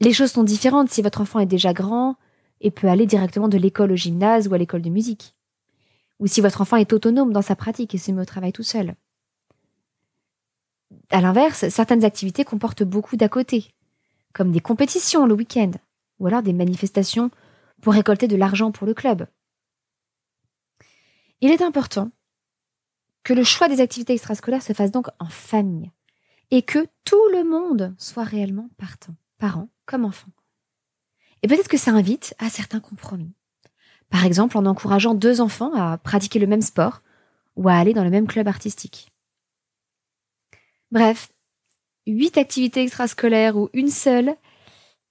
les 0.00 0.12
choses 0.12 0.32
sont 0.32 0.44
différentes 0.44 0.90
si 0.90 1.02
votre 1.02 1.20
enfant 1.20 1.40
est 1.40 1.46
déjà 1.46 1.72
grand 1.72 2.16
et 2.60 2.70
peut 2.70 2.88
aller 2.88 3.06
directement 3.06 3.48
de 3.48 3.58
l'école 3.58 3.92
au 3.92 3.96
gymnase 3.96 4.48
ou 4.48 4.54
à 4.54 4.58
l'école 4.58 4.82
de 4.82 4.90
musique. 4.90 5.34
Ou 6.18 6.26
si 6.26 6.40
votre 6.40 6.60
enfant 6.60 6.76
est 6.76 6.92
autonome 6.92 7.32
dans 7.32 7.42
sa 7.42 7.56
pratique 7.56 7.94
et 7.94 7.98
se 7.98 8.12
met 8.12 8.22
au 8.22 8.26
travail 8.26 8.52
tout 8.52 8.62
seul. 8.62 8.94
À 11.10 11.20
l'inverse, 11.20 11.68
certaines 11.68 12.04
activités 12.04 12.44
comportent 12.44 12.82
beaucoup 12.82 13.16
d'à 13.16 13.28
côté, 13.28 13.74
comme 14.32 14.52
des 14.52 14.60
compétitions 14.60 15.26
le 15.26 15.34
week-end, 15.34 15.72
ou 16.18 16.26
alors 16.26 16.42
des 16.42 16.52
manifestations 16.52 17.30
pour 17.80 17.94
récolter 17.94 18.28
de 18.28 18.36
l'argent 18.36 18.72
pour 18.72 18.86
le 18.86 18.94
club. 18.94 19.26
Il 21.40 21.50
est 21.50 21.62
important 21.62 22.10
que 23.22 23.32
le 23.32 23.44
choix 23.44 23.68
des 23.68 23.80
activités 23.80 24.12
extrascolaires 24.12 24.62
se 24.62 24.72
fasse 24.72 24.90
donc 24.90 25.08
en 25.18 25.28
famille 25.28 25.90
et 26.50 26.62
que 26.62 26.86
tout 27.04 27.28
le 27.32 27.44
monde 27.44 27.94
soit 27.98 28.24
réellement 28.24 28.68
partant, 28.76 29.14
parents 29.38 29.68
comme 29.86 30.04
enfants. 30.04 30.30
Et 31.42 31.48
peut-être 31.48 31.68
que 31.68 31.78
ça 31.78 31.92
invite 31.92 32.34
à 32.38 32.50
certains 32.50 32.80
compromis. 32.80 33.32
Par 34.10 34.24
exemple, 34.24 34.58
en 34.58 34.66
encourageant 34.66 35.14
deux 35.14 35.40
enfants 35.40 35.72
à 35.74 35.96
pratiquer 35.98 36.38
le 36.38 36.46
même 36.46 36.62
sport 36.62 37.02
ou 37.56 37.68
à 37.68 37.74
aller 37.74 37.94
dans 37.94 38.04
le 38.04 38.10
même 38.10 38.26
club 38.26 38.48
artistique. 38.48 39.10
Bref, 40.90 41.30
huit 42.06 42.36
activités 42.36 42.82
extrascolaires 42.82 43.56
ou 43.56 43.70
une 43.72 43.90
seule, 43.90 44.34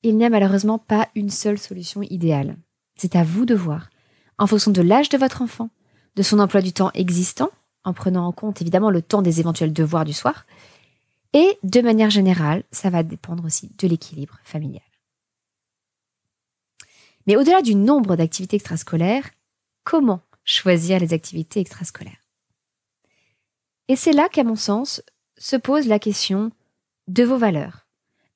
il 0.04 0.18
n'y 0.18 0.26
a 0.26 0.30
malheureusement 0.30 0.78
pas 0.78 1.08
une 1.16 1.30
seule 1.30 1.58
solution 1.58 2.02
idéale. 2.02 2.58
C'est 2.96 3.16
à 3.16 3.24
vous 3.24 3.46
de 3.46 3.56
voir, 3.56 3.90
en 4.38 4.48
fonction 4.48 4.72
de 4.72 4.82
l'âge 4.82 5.10
de 5.10 5.18
votre 5.18 5.42
enfant, 5.42 5.70
de 6.16 6.24
son 6.24 6.40
emploi 6.40 6.62
du 6.62 6.74
temps 6.74 6.92
existant, 6.94 7.50
en 7.86 7.94
prenant 7.94 8.28
en 8.28 8.34
compte 8.34 8.62
évidemment 8.62 8.90
le 8.90 9.02
temps 9.02 9.22
des 9.22 9.40
éventuels 9.40 9.74
devoirs 9.74 10.06
du 10.06 10.14
soir, 10.14 10.46
et 11.34 11.58
de 11.64 11.82
manière 11.82 12.10
générale, 12.10 12.64
ça 12.72 12.90
va 12.90 13.04
dépendre 13.04 13.46
aussi 13.46 13.72
de 13.78 13.88
l'équilibre 13.88 14.40
familial. 14.44 14.89
Mais 17.30 17.36
au-delà 17.36 17.62
du 17.62 17.76
nombre 17.76 18.16
d'activités 18.16 18.56
extrascolaires, 18.56 19.30
comment 19.84 20.24
choisir 20.46 21.00
les 21.00 21.14
activités 21.14 21.60
extrascolaires? 21.60 22.26
Et 23.88 23.96
c'est 23.96 24.14
là 24.14 24.30
qu'à 24.30 24.44
mon 24.44 24.56
sens 24.56 25.04
se 25.38 25.56
pose 25.56 25.86
la 25.86 26.00
question 26.00 26.52
de 27.08 27.24
vos 27.24 27.38
valeurs 27.38 27.86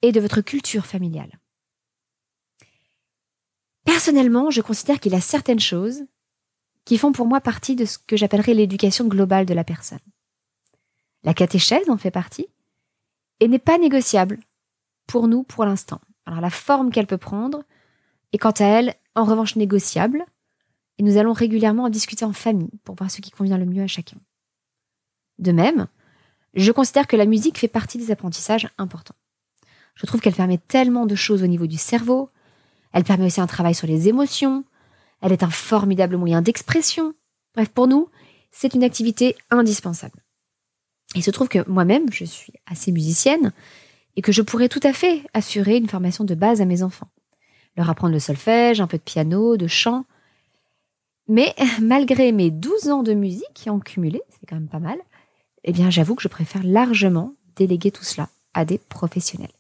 et 0.04 0.12
de 0.12 0.20
votre 0.20 0.42
culture 0.42 0.86
familiale. 0.86 1.40
Personnellement, 3.84 4.52
je 4.52 4.62
considère 4.62 5.00
qu'il 5.00 5.14
y 5.14 5.16
a 5.16 5.22
certaines 5.22 5.60
choses 5.60 6.04
qui 6.86 7.00
font 7.00 7.14
pour 7.14 7.26
moi 7.26 7.42
partie 7.42 7.76
de 7.76 7.86
ce 7.86 7.98
que 7.98 8.16
j'appellerais 8.16 8.54
l'éducation 8.54 9.08
globale 9.08 9.48
de 9.48 9.56
la 9.56 9.64
personne. 9.64 10.06
La 11.24 11.34
catéchèse 11.34 11.90
en 11.90 11.98
fait 11.98 12.12
partie 12.12 12.46
et 13.40 13.48
n'est 13.48 13.58
pas 13.58 13.80
négociable 13.80 14.40
pour 15.08 15.28
nous 15.28 15.42
pour 15.42 15.66
l'instant. 15.66 16.00
Alors 16.28 16.42
la 16.42 16.52
forme 16.52 16.92
qu'elle 16.92 17.08
peut 17.08 17.18
prendre 17.18 17.64
est 18.34 18.38
quant 18.38 18.52
à 18.52 18.66
elle 18.66 18.96
en 19.16 19.24
revanche 19.24 19.56
négociable 19.56 20.25
et 20.98 21.04
nous 21.04 21.18
allons 21.18 21.34
régulièrement 21.34 21.84
en 21.84 21.90
discuter 21.90 22.25
en 22.25 22.34
famille 22.34 22.80
pour 22.84 22.96
voir 22.96 23.10
ce 23.10 23.22
qui 23.22 23.32
convient 23.32 23.58
le 23.58 23.66
mieux 23.66 23.84
à 23.84 23.88
chacun. 23.88 24.18
De 25.40 25.52
même, 25.52 25.88
je 26.54 26.72
considère 26.72 27.08
que 27.08 27.16
la 27.16 27.25
musique 27.25 27.58
fait 27.58 27.68
partie 27.68 27.98
des 27.98 28.12
apprentissages 28.12 28.70
importants. 28.78 29.16
Je 29.96 30.06
trouve 30.06 30.22
qu'elle 30.22 30.34
permet 30.34 30.58
tellement 30.58 31.06
de 31.06 31.16
choses 31.16 31.44
au 31.44 31.48
niveau 31.48 31.68
du 31.68 31.78
cerveau, 31.78 32.30
elle 32.92 33.04
permet 33.04 33.25
aussi 33.25 33.42
un 33.42 33.48
travail 33.48 33.75
sur 33.75 33.88
les 33.88 34.08
émotions, 34.08 34.63
elle 35.22 35.32
est 35.32 35.44
un 35.44 35.50
formidable 35.50 36.18
moyen 36.18 36.42
d'expression. 36.42 37.13
Bref, 37.56 37.70
pour 37.70 37.88
nous, 37.88 38.10
c'est 38.52 38.74
une 38.74 38.84
activité 38.84 39.36
indispensable. 39.50 40.22
Il 41.16 41.24
se 41.24 41.32
trouve 41.32 41.48
que 41.48 41.68
moi-même, 41.70 42.12
je 42.12 42.25
suis 42.25 42.54
assez 42.66 42.92
musicienne 42.92 43.52
et 44.16 44.22
que 44.22 44.32
je 44.32 44.42
pourrais 44.42 44.70
tout 44.70 44.80
à 44.84 44.94
fait 44.94 45.24
assurer 45.34 45.78
une 45.78 45.90
formation 45.90 46.24
de 46.24 46.36
base 46.36 46.62
à 46.62 46.66
mes 46.66 46.84
enfants. 46.84 47.10
Leur 47.75 47.89
apprendre 47.89 48.13
le 48.13 48.20
solfège, 48.20 48.82
un 48.82 48.88
peu 48.88 48.98
de 48.98 49.03
piano, 49.03 49.58
de 49.58 49.68
chant. 49.68 50.06
Mais 51.27 51.56
malgré 51.82 52.32
mes 52.32 52.51
12 52.51 52.89
ans 52.89 53.03
de 53.03 53.13
musique 53.13 53.68
en 53.68 53.80
cumulé, 53.80 54.22
c'est 54.30 54.46
quand 54.48 54.56
même 54.56 54.68
pas 54.68 54.80
mal, 54.80 54.98
eh 55.63 55.72
bien 55.72 55.89
j'avoue 55.89 56.15
que 56.15 56.22
je 56.22 56.27
préfère 56.27 56.63
largement 56.63 57.34
déléguer 57.56 57.92
tout 57.92 58.03
cela 58.03 58.30
à 58.53 58.65
des 58.65 58.77
professionnels. 58.77 59.51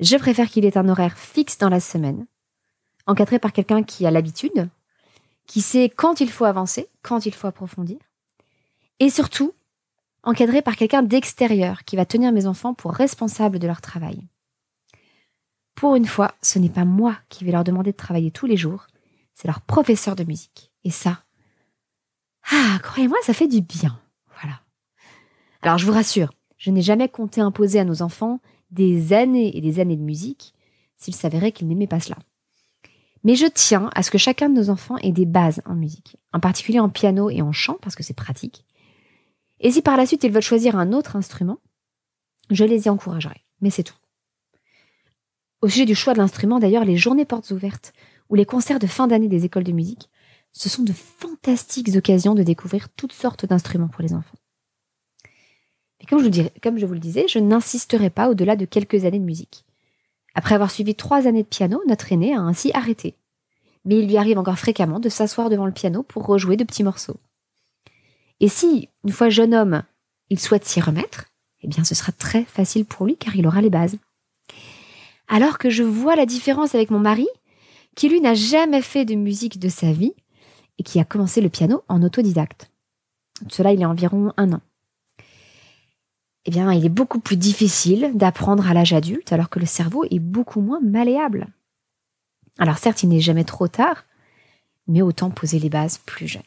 Je 0.00 0.16
préfère 0.16 0.48
qu'il 0.48 0.64
ait 0.64 0.78
un 0.78 0.88
horaire 0.88 1.18
fixe 1.18 1.58
dans 1.58 1.68
la 1.68 1.80
semaine, 1.80 2.26
encadré 3.06 3.38
par 3.38 3.52
quelqu'un 3.52 3.82
qui 3.82 4.06
a 4.06 4.10
l'habitude, 4.10 4.68
qui 5.46 5.60
sait 5.60 5.88
quand 5.88 6.20
il 6.20 6.30
faut 6.30 6.44
avancer, 6.44 6.88
quand 7.02 7.26
il 7.26 7.34
faut 7.34 7.48
approfondir, 7.48 7.98
et 9.00 9.10
surtout 9.10 9.54
encadré 10.22 10.62
par 10.62 10.76
quelqu'un 10.76 11.02
d'extérieur 11.02 11.84
qui 11.84 11.96
va 11.96 12.04
tenir 12.04 12.32
mes 12.32 12.46
enfants 12.46 12.74
pour 12.74 12.92
responsables 12.92 13.58
de 13.58 13.66
leur 13.66 13.80
travail. 13.80 14.26
Pour 15.78 15.94
une 15.94 16.06
fois, 16.06 16.34
ce 16.42 16.58
n'est 16.58 16.68
pas 16.68 16.84
moi 16.84 17.16
qui 17.28 17.44
vais 17.44 17.52
leur 17.52 17.62
demander 17.62 17.92
de 17.92 17.96
travailler 17.96 18.32
tous 18.32 18.46
les 18.46 18.56
jours, 18.56 18.88
c'est 19.32 19.46
leur 19.46 19.60
professeur 19.60 20.16
de 20.16 20.24
musique. 20.24 20.72
Et 20.82 20.90
ça, 20.90 21.22
ah, 22.50 22.80
croyez-moi, 22.82 23.16
ça 23.22 23.32
fait 23.32 23.46
du 23.46 23.60
bien. 23.60 23.96
Voilà. 24.40 24.60
Alors 25.62 25.78
je 25.78 25.86
vous 25.86 25.92
rassure, 25.92 26.32
je 26.56 26.72
n'ai 26.72 26.82
jamais 26.82 27.08
compté 27.08 27.40
imposer 27.40 27.78
à 27.78 27.84
nos 27.84 28.02
enfants 28.02 28.40
des 28.72 29.12
années 29.12 29.56
et 29.56 29.60
des 29.60 29.78
années 29.78 29.96
de 29.96 30.02
musique 30.02 30.52
s'il 30.96 31.14
s'avérait 31.14 31.52
qu'ils 31.52 31.68
n'aimaient 31.68 31.86
pas 31.86 32.00
cela. 32.00 32.18
Mais 33.22 33.36
je 33.36 33.46
tiens 33.46 33.88
à 33.94 34.02
ce 34.02 34.10
que 34.10 34.18
chacun 34.18 34.48
de 34.48 34.56
nos 34.56 34.70
enfants 34.70 34.96
ait 34.96 35.12
des 35.12 35.26
bases 35.26 35.62
en 35.64 35.76
musique, 35.76 36.16
en 36.32 36.40
particulier 36.40 36.80
en 36.80 36.88
piano 36.88 37.30
et 37.30 37.40
en 37.40 37.52
chant, 37.52 37.78
parce 37.82 37.94
que 37.94 38.02
c'est 38.02 38.14
pratique. 38.14 38.64
Et 39.60 39.70
si 39.70 39.80
par 39.80 39.96
la 39.96 40.06
suite 40.06 40.24
ils 40.24 40.32
veulent 40.32 40.42
choisir 40.42 40.74
un 40.74 40.92
autre 40.92 41.14
instrument, 41.14 41.60
je 42.50 42.64
les 42.64 42.86
y 42.86 42.88
encouragerai. 42.88 43.44
Mais 43.60 43.70
c'est 43.70 43.84
tout. 43.84 43.97
Au 45.60 45.68
sujet 45.68 45.86
du 45.86 45.94
choix 45.94 46.12
de 46.12 46.18
l'instrument, 46.18 46.60
d'ailleurs, 46.60 46.84
les 46.84 46.96
journées 46.96 47.24
portes 47.24 47.50
ouvertes 47.50 47.92
ou 48.28 48.34
les 48.34 48.44
concerts 48.44 48.78
de 48.78 48.86
fin 48.86 49.06
d'année 49.06 49.28
des 49.28 49.44
écoles 49.44 49.64
de 49.64 49.72
musique, 49.72 50.08
ce 50.52 50.68
sont 50.68 50.82
de 50.82 50.92
fantastiques 50.92 51.94
occasions 51.96 52.34
de 52.34 52.42
découvrir 52.42 52.88
toutes 52.90 53.12
sortes 53.12 53.46
d'instruments 53.46 53.88
pour 53.88 54.02
les 54.02 54.14
enfants. 54.14 54.38
Mais 56.00 56.06
comme 56.06 56.78
je, 56.78 56.86
vous 56.86 56.94
le 56.94 57.00
disais, 57.00 57.26
je 57.28 57.38
n'insisterai 57.38 58.10
pas 58.10 58.28
au-delà 58.28 58.54
de 58.54 58.64
quelques 58.64 59.04
années 59.04 59.18
de 59.18 59.24
musique. 59.24 59.64
Après 60.34 60.54
avoir 60.54 60.70
suivi 60.70 60.94
trois 60.94 61.26
années 61.26 61.42
de 61.42 61.48
piano, 61.48 61.82
notre 61.88 62.12
aîné 62.12 62.34
a 62.34 62.40
ainsi 62.40 62.70
arrêté. 62.72 63.16
Mais 63.84 63.98
il 63.98 64.06
lui 64.06 64.16
arrive 64.16 64.38
encore 64.38 64.58
fréquemment 64.58 65.00
de 65.00 65.08
s'asseoir 65.08 65.50
devant 65.50 65.66
le 65.66 65.72
piano 65.72 66.02
pour 66.04 66.24
rejouer 66.26 66.56
de 66.56 66.64
petits 66.64 66.84
morceaux. 66.84 67.18
Et 68.38 68.48
si, 68.48 68.88
une 69.04 69.12
fois 69.12 69.30
jeune 69.30 69.54
homme, 69.54 69.82
il 70.30 70.38
souhaite 70.38 70.64
s'y 70.64 70.80
remettre, 70.80 71.24
eh 71.62 71.68
bien 71.68 71.82
ce 71.82 71.96
sera 71.96 72.12
très 72.12 72.44
facile 72.44 72.84
pour 72.84 73.06
lui 73.06 73.16
car 73.16 73.34
il 73.34 73.46
aura 73.46 73.60
les 73.60 73.70
bases. 73.70 73.98
Alors 75.28 75.58
que 75.58 75.70
je 75.70 75.82
vois 75.82 76.16
la 76.16 76.26
différence 76.26 76.74
avec 76.74 76.90
mon 76.90 76.98
mari, 76.98 77.28
qui 77.94 78.08
lui 78.08 78.20
n'a 78.20 78.34
jamais 78.34 78.82
fait 78.82 79.04
de 79.04 79.14
musique 79.14 79.58
de 79.58 79.68
sa 79.68 79.92
vie 79.92 80.14
et 80.78 80.82
qui 80.82 81.00
a 81.00 81.04
commencé 81.04 81.40
le 81.40 81.48
piano 81.48 81.82
en 81.88 82.02
autodidacte. 82.02 82.70
Cela, 83.48 83.72
il 83.72 83.80
y 83.80 83.84
a 83.84 83.88
environ 83.88 84.32
un 84.36 84.52
an 84.52 84.60
eh 86.48 86.50
bien, 86.50 86.72
il 86.72 86.86
est 86.86 86.88
beaucoup 86.88 87.20
plus 87.20 87.36
difficile 87.36 88.12
d'apprendre 88.14 88.70
à 88.70 88.72
l'âge 88.72 88.94
adulte 88.94 89.34
alors 89.34 89.50
que 89.50 89.58
le 89.58 89.66
cerveau 89.66 90.06
est 90.10 90.18
beaucoup 90.18 90.62
moins 90.62 90.80
malléable. 90.80 91.48
Alors 92.58 92.78
certes, 92.78 93.02
il 93.02 93.10
n'est 93.10 93.20
jamais 93.20 93.44
trop 93.44 93.68
tard, 93.68 94.06
mais 94.86 95.02
autant 95.02 95.28
poser 95.28 95.58
les 95.58 95.68
bases 95.68 95.98
plus 95.98 96.26
jeunes. 96.26 96.40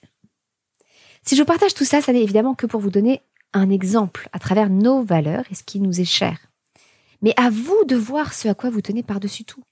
Si 1.21 1.35
je 1.35 1.43
partage 1.43 1.75
tout 1.75 1.85
ça, 1.85 2.01
ça 2.01 2.13
n'est 2.13 2.23
évidemment 2.23 2.55
que 2.55 2.65
pour 2.65 2.81
vous 2.81 2.89
donner 2.89 3.21
un 3.53 3.69
exemple 3.69 4.27
à 4.33 4.39
travers 4.39 4.71
nos 4.71 5.03
valeurs 5.03 5.43
et 5.51 5.53
ce 5.53 5.61
qui 5.61 5.79
nous 5.79 6.01
est 6.01 6.05
cher. 6.05 6.50
Mais 7.21 7.33
à 7.37 7.49
vous 7.49 7.83
de 7.85 7.95
voir 7.95 8.33
ce 8.33 8.47
à 8.47 8.53
quoi 8.53 8.69
vous 8.69 8.81
tenez 8.81 9.03
par-dessus 9.03 9.45
tout. 9.45 9.63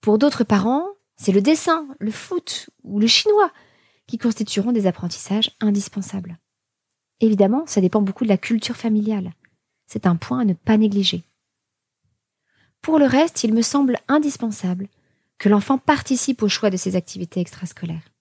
Pour 0.00 0.18
d'autres 0.18 0.44
parents, 0.44 0.86
c'est 1.16 1.32
le 1.32 1.40
dessin, 1.40 1.86
le 1.98 2.10
foot 2.10 2.70
ou 2.82 2.98
le 2.98 3.06
chinois 3.06 3.52
qui 4.06 4.18
constitueront 4.18 4.72
des 4.72 4.86
apprentissages 4.86 5.52
indispensables. 5.60 6.38
Évidemment, 7.20 7.64
ça 7.66 7.80
dépend 7.80 8.02
beaucoup 8.02 8.24
de 8.24 8.28
la 8.28 8.36
culture 8.36 8.76
familiale. 8.76 9.32
C'est 9.86 10.06
un 10.06 10.16
point 10.16 10.40
à 10.40 10.44
ne 10.44 10.54
pas 10.54 10.76
négliger. 10.76 11.22
Pour 12.80 12.98
le 12.98 13.06
reste, 13.06 13.44
il 13.44 13.54
me 13.54 13.62
semble 13.62 13.98
indispensable 14.08 14.88
que 15.38 15.48
l'enfant 15.48 15.78
participe 15.78 16.42
au 16.42 16.48
choix 16.48 16.70
de 16.70 16.76
ses 16.76 16.96
activités 16.96 17.40
extrascolaires. 17.40 18.12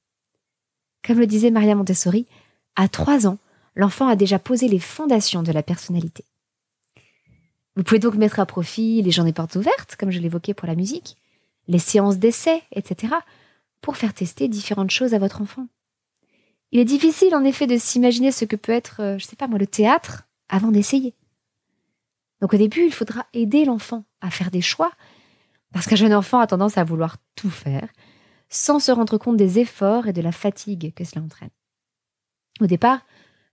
Comme 1.05 1.19
le 1.19 1.27
disait 1.27 1.49
Maria 1.49 1.73
Montessori, 1.73 2.27
à 2.75 2.87
trois 2.87 3.25
ans, 3.25 3.39
l'enfant 3.75 4.07
a 4.07 4.15
déjà 4.15 4.37
posé 4.37 4.67
les 4.67 4.79
fondations 4.79 5.41
de 5.41 5.51
la 5.51 5.63
personnalité. 5.63 6.25
Vous 7.75 7.83
pouvez 7.83 7.99
donc 7.99 8.15
mettre 8.15 8.39
à 8.39 8.45
profit 8.45 9.01
les 9.01 9.11
journées 9.11 9.33
portes 9.33 9.55
ouvertes, 9.55 9.95
comme 9.97 10.11
je 10.11 10.19
l'évoquais 10.19 10.53
pour 10.53 10.67
la 10.67 10.75
musique, 10.75 11.17
les 11.67 11.79
séances 11.79 12.17
d'essai, 12.17 12.61
etc., 12.73 13.13
pour 13.81 13.97
faire 13.97 14.13
tester 14.13 14.47
différentes 14.47 14.91
choses 14.91 15.13
à 15.13 15.19
votre 15.19 15.41
enfant. 15.41 15.67
Il 16.71 16.79
est 16.79 16.85
difficile 16.85 17.35
en 17.35 17.43
effet 17.43 17.67
de 17.67 17.77
s'imaginer 17.77 18.31
ce 18.31 18.45
que 18.45 18.55
peut 18.55 18.71
être, 18.71 19.01
euh, 19.01 19.17
je 19.17 19.25
sais 19.25 19.35
pas 19.35 19.47
moi, 19.47 19.59
le 19.59 19.67
théâtre 19.67 20.23
avant 20.49 20.71
d'essayer. 20.71 21.15
Donc 22.41 22.53
au 22.53 22.57
début, 22.57 22.85
il 22.85 22.93
faudra 22.93 23.25
aider 23.33 23.65
l'enfant 23.65 24.03
à 24.19 24.29
faire 24.29 24.51
des 24.51 24.61
choix, 24.61 24.91
parce 25.73 25.85
qu'un 25.85 25.95
jeune 25.95 26.13
enfant 26.13 26.39
a 26.39 26.47
tendance 26.47 26.77
à 26.77 26.83
vouloir 26.83 27.17
tout 27.35 27.49
faire, 27.49 27.87
sans 28.49 28.79
se 28.79 28.91
rendre 28.91 29.17
compte 29.17 29.37
des 29.37 29.59
efforts 29.59 30.07
et 30.07 30.13
de 30.13 30.21
la 30.21 30.31
fatigue 30.31 30.93
que 30.93 31.05
cela 31.05 31.23
entraîne. 31.23 31.49
Au 32.59 32.67
départ, 32.67 33.05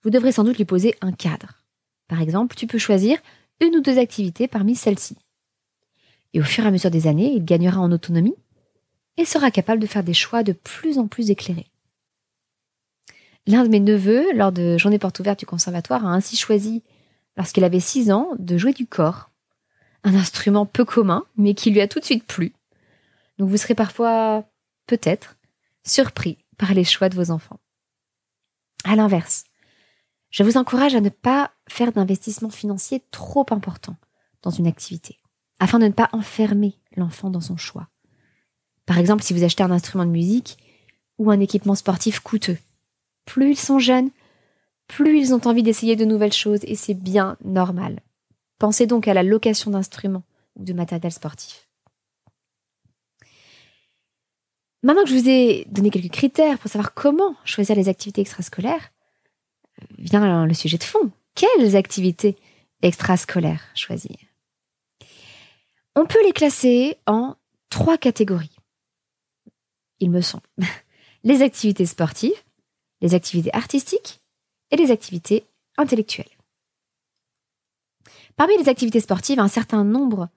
vous 0.02 0.10
devrez 0.10 0.32
sans 0.32 0.44
doute 0.44 0.58
lui 0.58 0.64
poser 0.64 0.94
un 1.00 1.12
cadre. 1.12 1.64
Par 2.08 2.20
exemple, 2.20 2.56
tu 2.56 2.66
peux 2.66 2.78
choisir 2.78 3.18
une 3.60 3.76
ou 3.76 3.80
deux 3.80 3.98
activités 3.98 4.48
parmi 4.48 4.74
celles-ci. 4.74 5.16
Et 6.34 6.40
au 6.40 6.44
fur 6.44 6.64
et 6.64 6.68
à 6.68 6.70
mesure 6.70 6.90
des 6.90 7.06
années, 7.06 7.32
il 7.32 7.44
gagnera 7.44 7.80
en 7.80 7.92
autonomie 7.92 8.36
et 9.16 9.24
sera 9.24 9.50
capable 9.50 9.80
de 9.80 9.86
faire 9.86 10.04
des 10.04 10.14
choix 10.14 10.42
de 10.42 10.52
plus 10.52 10.98
en 10.98 11.08
plus 11.08 11.30
éclairés. 11.30 11.70
L'un 13.46 13.64
de 13.64 13.68
mes 13.68 13.80
neveux, 13.80 14.32
lors 14.34 14.52
de 14.52 14.76
journée 14.76 14.98
porte 14.98 15.18
ouverte 15.20 15.38
du 15.38 15.46
conservatoire, 15.46 16.06
a 16.06 16.10
ainsi 16.10 16.36
choisi, 16.36 16.82
lorsqu'il 17.36 17.64
avait 17.64 17.80
6 17.80 18.12
ans, 18.12 18.28
de 18.38 18.58
jouer 18.58 18.72
du 18.72 18.86
corps. 18.86 19.30
Un 20.04 20.14
instrument 20.14 20.66
peu 20.66 20.84
commun, 20.84 21.24
mais 21.36 21.54
qui 21.54 21.70
lui 21.70 21.80
a 21.80 21.88
tout 21.88 21.98
de 21.98 22.04
suite 22.04 22.24
plu. 22.24 22.52
Donc 23.38 23.48
vous 23.48 23.56
serez 23.56 23.74
parfois, 23.74 24.44
peut-être, 24.86 25.36
surpris 25.84 26.38
par 26.58 26.74
les 26.74 26.84
choix 26.84 27.08
de 27.08 27.14
vos 27.14 27.30
enfants. 27.30 27.58
À 28.84 28.96
l'inverse, 28.96 29.44
je 30.30 30.42
vous 30.42 30.56
encourage 30.56 30.94
à 30.94 31.00
ne 31.00 31.08
pas 31.08 31.52
faire 31.68 31.92
d'investissement 31.92 32.50
financier 32.50 33.02
trop 33.10 33.46
important 33.50 33.96
dans 34.42 34.50
une 34.50 34.66
activité, 34.66 35.18
afin 35.58 35.78
de 35.78 35.86
ne 35.86 35.92
pas 35.92 36.08
enfermer 36.12 36.78
l'enfant 36.96 37.30
dans 37.30 37.40
son 37.40 37.56
choix. 37.56 37.88
Par 38.86 38.98
exemple, 38.98 39.22
si 39.22 39.34
vous 39.34 39.44
achetez 39.44 39.62
un 39.62 39.70
instrument 39.70 40.04
de 40.04 40.10
musique 40.10 40.58
ou 41.18 41.30
un 41.30 41.40
équipement 41.40 41.74
sportif 41.74 42.20
coûteux, 42.20 42.58
plus 43.24 43.50
ils 43.50 43.58
sont 43.58 43.78
jeunes, 43.78 44.10
plus 44.86 45.18
ils 45.18 45.34
ont 45.34 45.46
envie 45.46 45.62
d'essayer 45.62 45.96
de 45.96 46.04
nouvelles 46.04 46.32
choses 46.32 46.60
et 46.62 46.74
c'est 46.74 46.94
bien 46.94 47.36
normal. 47.44 48.00
Pensez 48.58 48.86
donc 48.86 49.06
à 49.06 49.14
la 49.14 49.22
location 49.22 49.70
d'instruments 49.70 50.24
ou 50.56 50.64
de 50.64 50.72
matériel 50.72 51.12
sportif. 51.12 51.68
Maintenant 54.82 55.02
que 55.02 55.10
je 55.10 55.16
vous 55.16 55.28
ai 55.28 55.66
donné 55.70 55.90
quelques 55.90 56.12
critères 56.12 56.58
pour 56.58 56.70
savoir 56.70 56.94
comment 56.94 57.34
choisir 57.44 57.76
les 57.76 57.88
activités 57.88 58.20
extrascolaires, 58.20 58.90
vient 59.98 60.46
le 60.46 60.54
sujet 60.54 60.78
de 60.78 60.84
fond. 60.84 61.10
Quelles 61.34 61.76
activités 61.76 62.36
extrascolaires 62.82 63.64
choisir? 63.74 64.16
On 65.94 66.06
peut 66.06 66.24
les 66.24 66.32
classer 66.32 66.96
en 67.06 67.36
trois 67.70 67.98
catégories, 67.98 68.56
il 70.00 70.10
me 70.10 70.20
semble. 70.20 70.44
Les 71.24 71.42
activités 71.42 71.84
sportives, 71.84 72.40
les 73.00 73.12
activités 73.12 73.52
artistiques 73.52 74.20
et 74.70 74.76
les 74.76 74.92
activités 74.92 75.44
intellectuelles. 75.76 76.30
Parmi 78.36 78.56
les 78.56 78.68
activités 78.68 79.00
sportives, 79.00 79.40
un 79.40 79.48
certain 79.48 79.82
nombre 79.82 80.28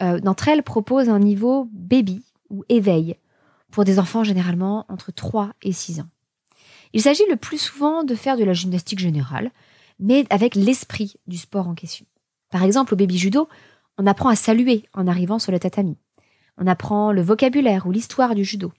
euh, 0.00 0.18
d'entre 0.20 0.48
elles 0.48 0.62
proposent 0.62 1.10
un 1.10 1.18
niveau 1.18 1.68
baby 1.70 2.24
ou 2.48 2.64
éveil 2.70 3.16
pour 3.70 3.84
des 3.84 3.98
enfants 3.98 4.24
généralement 4.24 4.86
entre 4.88 5.12
3 5.12 5.52
et 5.62 5.72
6 5.72 6.00
ans. 6.00 6.08
Il 6.92 7.02
s'agit 7.02 7.24
le 7.28 7.36
plus 7.36 7.58
souvent 7.58 8.04
de 8.04 8.14
faire 8.14 8.36
de 8.36 8.44
la 8.44 8.52
gymnastique 8.52 8.98
générale, 8.98 9.50
mais 9.98 10.24
avec 10.30 10.54
l'esprit 10.54 11.14
du 11.26 11.38
sport 11.38 11.68
en 11.68 11.74
question. 11.74 12.06
Par 12.50 12.64
exemple, 12.64 12.94
au 12.94 12.96
baby 12.96 13.16
judo, 13.16 13.48
on 13.98 14.06
apprend 14.06 14.28
à 14.28 14.36
saluer 14.36 14.84
en 14.92 15.06
arrivant 15.06 15.38
sur 15.38 15.52
le 15.52 15.58
tatami. 15.58 15.96
On 16.58 16.66
apprend 16.66 17.12
le 17.12 17.22
vocabulaire 17.22 17.86
ou 17.86 17.92
l'histoire 17.92 18.34
du 18.34 18.44
judo. 18.44 18.72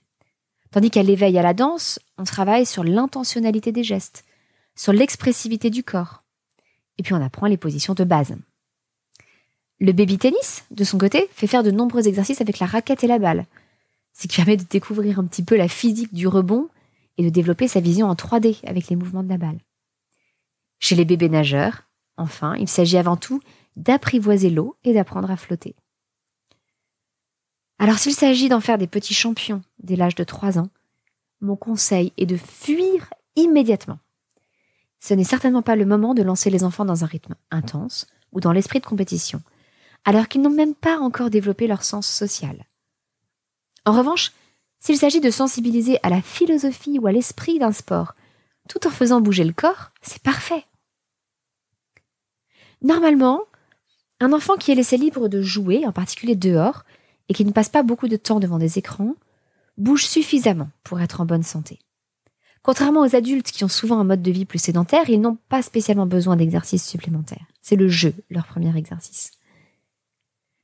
Tandis 0.70 0.90
qu'à 0.90 1.02
l'éveil 1.02 1.38
à 1.38 1.42
la 1.42 1.54
danse, 1.54 1.98
on 2.18 2.24
travaille 2.24 2.66
sur 2.66 2.84
l'intentionnalité 2.84 3.72
des 3.72 3.84
gestes, 3.84 4.24
sur 4.74 4.92
l'expressivité 4.92 5.70
du 5.70 5.82
corps. 5.82 6.22
Et 6.98 7.02
puis 7.02 7.14
on 7.14 7.22
apprend 7.22 7.46
les 7.46 7.56
positions 7.56 7.94
de 7.94 8.04
base. 8.04 8.34
Le 9.80 9.92
baby 9.92 10.18
tennis, 10.18 10.64
de 10.70 10.84
son 10.84 10.98
côté, 10.98 11.28
fait 11.32 11.46
faire 11.46 11.62
de 11.62 11.70
nombreux 11.70 12.06
exercices 12.06 12.40
avec 12.40 12.58
la 12.58 12.66
raquette 12.66 13.02
et 13.02 13.08
la 13.08 13.18
balle, 13.18 13.46
ce 14.12 14.28
qui 14.28 14.36
permet 14.36 14.56
de 14.56 14.64
découvrir 14.68 15.18
un 15.18 15.26
petit 15.26 15.42
peu 15.42 15.56
la 15.56 15.68
physique 15.68 16.14
du 16.14 16.28
rebond 16.28 16.68
et 17.18 17.24
de 17.24 17.30
développer 17.30 17.68
sa 17.68 17.80
vision 17.80 18.08
en 18.08 18.14
3D 18.14 18.64
avec 18.66 18.88
les 18.88 18.96
mouvements 18.96 19.22
de 19.22 19.28
la 19.28 19.38
balle. 19.38 19.58
Chez 20.78 20.96
les 20.96 21.04
bébés 21.04 21.28
nageurs, 21.28 21.82
enfin, 22.16 22.54
il 22.56 22.68
s'agit 22.68 22.98
avant 22.98 23.16
tout 23.16 23.40
d'apprivoiser 23.76 24.50
l'eau 24.50 24.76
et 24.84 24.94
d'apprendre 24.94 25.30
à 25.30 25.36
flotter. 25.36 25.74
Alors 27.78 27.98
s'il 27.98 28.14
s'agit 28.14 28.48
d'en 28.48 28.60
faire 28.60 28.78
des 28.78 28.86
petits 28.86 29.14
champions 29.14 29.62
dès 29.82 29.96
l'âge 29.96 30.14
de 30.14 30.24
3 30.24 30.58
ans, 30.58 30.68
mon 31.40 31.56
conseil 31.56 32.12
est 32.16 32.26
de 32.26 32.36
fuir 32.36 33.12
immédiatement. 33.36 33.98
Ce 35.00 35.12
n'est 35.12 35.24
certainement 35.24 35.62
pas 35.62 35.76
le 35.76 35.84
moment 35.84 36.14
de 36.14 36.22
lancer 36.22 36.50
les 36.50 36.64
enfants 36.64 36.84
dans 36.84 37.04
un 37.04 37.06
rythme 37.06 37.34
intense 37.50 38.06
ou 38.32 38.40
dans 38.40 38.52
l'esprit 38.52 38.80
de 38.80 38.86
compétition, 38.86 39.42
alors 40.04 40.28
qu'ils 40.28 40.40
n'ont 40.40 40.50
même 40.50 40.74
pas 40.74 40.98
encore 40.98 41.30
développé 41.30 41.66
leur 41.66 41.84
sens 41.84 42.06
social. 42.06 42.64
En 43.84 43.92
revanche, 43.92 44.32
s'il 44.84 44.98
s'agit 44.98 45.22
de 45.22 45.30
sensibiliser 45.30 45.98
à 46.02 46.10
la 46.10 46.20
philosophie 46.20 46.98
ou 46.98 47.06
à 47.06 47.12
l'esprit 47.12 47.58
d'un 47.58 47.72
sport, 47.72 48.14
tout 48.68 48.86
en 48.86 48.90
faisant 48.90 49.22
bouger 49.22 49.44
le 49.44 49.54
corps, 49.54 49.92
c'est 50.02 50.22
parfait. 50.22 50.66
Normalement, 52.82 53.40
un 54.20 54.34
enfant 54.34 54.56
qui 54.56 54.72
est 54.72 54.74
laissé 54.74 54.98
libre 54.98 55.28
de 55.28 55.40
jouer, 55.40 55.86
en 55.86 55.92
particulier 55.92 56.36
dehors, 56.36 56.84
et 57.30 57.32
qui 57.32 57.46
ne 57.46 57.50
passe 57.50 57.70
pas 57.70 57.82
beaucoup 57.82 58.08
de 58.08 58.16
temps 58.16 58.40
devant 58.40 58.58
des 58.58 58.78
écrans, 58.78 59.14
bouge 59.78 60.04
suffisamment 60.04 60.68
pour 60.82 61.00
être 61.00 61.22
en 61.22 61.24
bonne 61.24 61.42
santé. 61.42 61.78
Contrairement 62.62 63.00
aux 63.00 63.16
adultes 63.16 63.52
qui 63.52 63.64
ont 63.64 63.68
souvent 63.68 63.98
un 63.98 64.04
mode 64.04 64.20
de 64.20 64.30
vie 64.30 64.44
plus 64.44 64.58
sédentaire, 64.58 65.08
ils 65.08 65.20
n'ont 65.20 65.38
pas 65.48 65.62
spécialement 65.62 66.06
besoin 66.06 66.36
d'exercices 66.36 66.86
supplémentaires. 66.86 67.46
C'est 67.62 67.76
le 67.76 67.88
jeu, 67.88 68.12
leur 68.28 68.46
premier 68.46 68.76
exercice. 68.76 69.30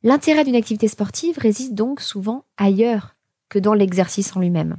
L'intérêt 0.03 0.45
d'une 0.45 0.57
activité 0.57 0.89
sportive 0.89 1.39
réside 1.39 1.75
donc 1.75 2.03
souvent 2.03 2.45
ailleurs 2.59 3.15
que 3.51 3.59
dans 3.59 3.75
l'exercice 3.75 4.35
en 4.35 4.41
lui-même. 4.41 4.79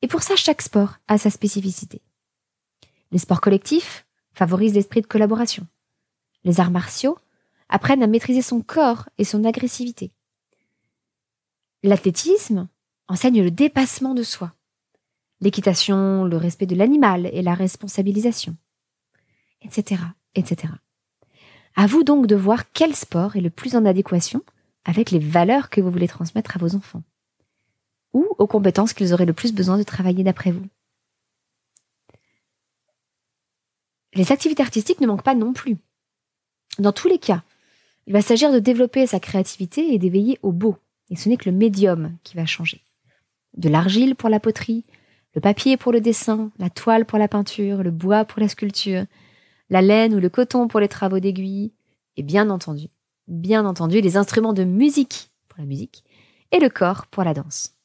Et 0.00 0.06
pour 0.06 0.22
ça, 0.22 0.36
chaque 0.36 0.62
sport 0.62 0.94
a 1.08 1.18
sa 1.18 1.28
spécificité. 1.28 2.00
Les 3.12 3.18
sports 3.18 3.42
collectifs 3.42 4.06
favorisent 4.32 4.74
l'esprit 4.74 5.02
de 5.02 5.06
collaboration. 5.06 5.66
Les 6.44 6.60
arts 6.60 6.70
martiaux 6.70 7.18
apprennent 7.68 8.02
à 8.02 8.06
maîtriser 8.06 8.40
son 8.40 8.62
corps 8.62 9.08
et 9.18 9.24
son 9.24 9.44
agressivité. 9.44 10.10
L'athlétisme 11.82 12.68
enseigne 13.08 13.42
le 13.42 13.50
dépassement 13.50 14.14
de 14.14 14.22
soi. 14.22 14.54
L'équitation, 15.40 16.24
le 16.24 16.36
respect 16.36 16.66
de 16.66 16.76
l'animal 16.76 17.26
et 17.32 17.42
la 17.42 17.54
responsabilisation, 17.54 18.56
etc., 19.62 20.02
etc. 20.34 20.72
À 21.76 21.86
vous 21.86 22.04
donc 22.04 22.26
de 22.26 22.36
voir 22.36 22.72
quel 22.72 22.94
sport 22.94 23.36
est 23.36 23.40
le 23.40 23.50
plus 23.50 23.76
en 23.76 23.84
adéquation 23.84 24.42
avec 24.84 25.10
les 25.10 25.18
valeurs 25.18 25.70
que 25.70 25.80
vous 25.80 25.90
voulez 25.90 26.08
transmettre 26.08 26.56
à 26.56 26.58
vos 26.58 26.74
enfants, 26.74 27.02
ou 28.12 28.26
aux 28.38 28.46
compétences 28.46 28.92
qu'ils 28.92 29.12
auraient 29.12 29.26
le 29.26 29.32
plus 29.32 29.52
besoin 29.52 29.78
de 29.78 29.82
travailler 29.82 30.24
d'après 30.24 30.50
vous. 30.50 30.66
Les 34.14 34.32
activités 34.32 34.62
artistiques 34.62 35.00
ne 35.00 35.06
manquent 35.06 35.22
pas 35.22 35.34
non 35.34 35.52
plus. 35.52 35.76
Dans 36.78 36.92
tous 36.92 37.08
les 37.08 37.18
cas, 37.18 37.42
il 38.06 38.12
va 38.12 38.22
s'agir 38.22 38.52
de 38.52 38.58
développer 38.58 39.06
sa 39.06 39.20
créativité 39.20 39.94
et 39.94 39.98
d'éveiller 39.98 40.38
au 40.42 40.50
beau, 40.50 40.76
et 41.10 41.16
ce 41.16 41.28
n'est 41.28 41.36
que 41.36 41.48
le 41.48 41.56
médium 41.56 42.16
qui 42.24 42.36
va 42.36 42.46
changer. 42.46 42.82
De 43.56 43.68
l'argile 43.68 44.16
pour 44.16 44.28
la 44.28 44.40
poterie, 44.40 44.84
le 45.34 45.40
papier 45.40 45.76
pour 45.76 45.92
le 45.92 46.00
dessin, 46.00 46.50
la 46.58 46.70
toile 46.70 47.06
pour 47.06 47.18
la 47.18 47.28
peinture, 47.28 47.82
le 47.82 47.90
bois 47.90 48.24
pour 48.24 48.40
la 48.40 48.48
sculpture, 48.48 49.04
la 49.68 49.82
laine 49.82 50.14
ou 50.14 50.18
le 50.18 50.28
coton 50.28 50.66
pour 50.66 50.80
les 50.80 50.88
travaux 50.88 51.20
d'aiguille, 51.20 51.72
et 52.16 52.22
bien 52.22 52.50
entendu, 52.50 52.88
bien 53.28 53.64
entendu, 53.64 54.00
les 54.00 54.16
instruments 54.16 54.52
de 54.52 54.64
musique 54.64 55.30
pour 55.48 55.60
la 55.60 55.66
musique, 55.66 56.04
et 56.50 56.58
le 56.58 56.68
corps 56.68 57.06
pour 57.06 57.22
la 57.22 57.34
danse. 57.34 57.79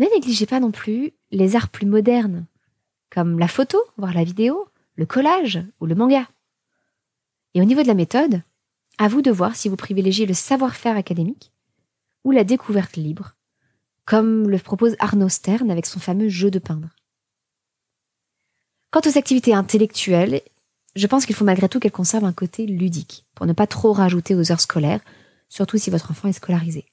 Ne 0.00 0.06
négligez 0.06 0.46
pas 0.46 0.60
non 0.60 0.70
plus 0.70 1.12
les 1.30 1.56
arts 1.56 1.68
plus 1.68 1.84
modernes, 1.84 2.46
comme 3.10 3.38
la 3.38 3.48
photo, 3.48 3.78
voire 3.98 4.14
la 4.14 4.24
vidéo, 4.24 4.66
le 4.94 5.04
collage 5.04 5.62
ou 5.78 5.84
le 5.84 5.94
manga. 5.94 6.26
Et 7.52 7.60
au 7.60 7.64
niveau 7.64 7.82
de 7.82 7.86
la 7.86 7.92
méthode, 7.92 8.42
à 8.96 9.08
vous 9.08 9.20
de 9.20 9.30
voir 9.30 9.56
si 9.56 9.68
vous 9.68 9.76
privilégiez 9.76 10.24
le 10.24 10.32
savoir-faire 10.32 10.96
académique 10.96 11.52
ou 12.24 12.30
la 12.30 12.44
découverte 12.44 12.96
libre, 12.96 13.36
comme 14.06 14.48
le 14.48 14.58
propose 14.58 14.96
Arnaud 15.00 15.28
Stern 15.28 15.70
avec 15.70 15.84
son 15.84 16.00
fameux 16.00 16.30
jeu 16.30 16.50
de 16.50 16.58
peindre. 16.58 16.88
Quant 18.90 19.02
aux 19.04 19.18
activités 19.18 19.52
intellectuelles, 19.52 20.40
je 20.96 21.06
pense 21.06 21.26
qu'il 21.26 21.36
faut 21.36 21.44
malgré 21.44 21.68
tout 21.68 21.78
qu'elles 21.78 21.92
conservent 21.92 22.24
un 22.24 22.32
côté 22.32 22.64
ludique, 22.64 23.26
pour 23.34 23.44
ne 23.44 23.52
pas 23.52 23.66
trop 23.66 23.92
rajouter 23.92 24.34
aux 24.34 24.50
heures 24.50 24.62
scolaires, 24.62 25.02
surtout 25.50 25.76
si 25.76 25.90
votre 25.90 26.10
enfant 26.10 26.28
est 26.28 26.32
scolarisé. 26.32 26.89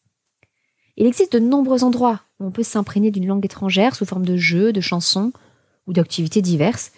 Il 0.97 1.05
existe 1.05 1.33
de 1.33 1.39
nombreux 1.39 1.83
endroits 1.83 2.21
où 2.39 2.47
on 2.47 2.51
peut 2.51 2.63
s'imprégner 2.63 3.11
d'une 3.11 3.27
langue 3.27 3.45
étrangère 3.45 3.95
sous 3.95 4.05
forme 4.05 4.25
de 4.25 4.35
jeux, 4.35 4.73
de 4.73 4.81
chansons 4.81 5.31
ou 5.85 5.93
d'activités 5.93 6.41
diverses, 6.41 6.91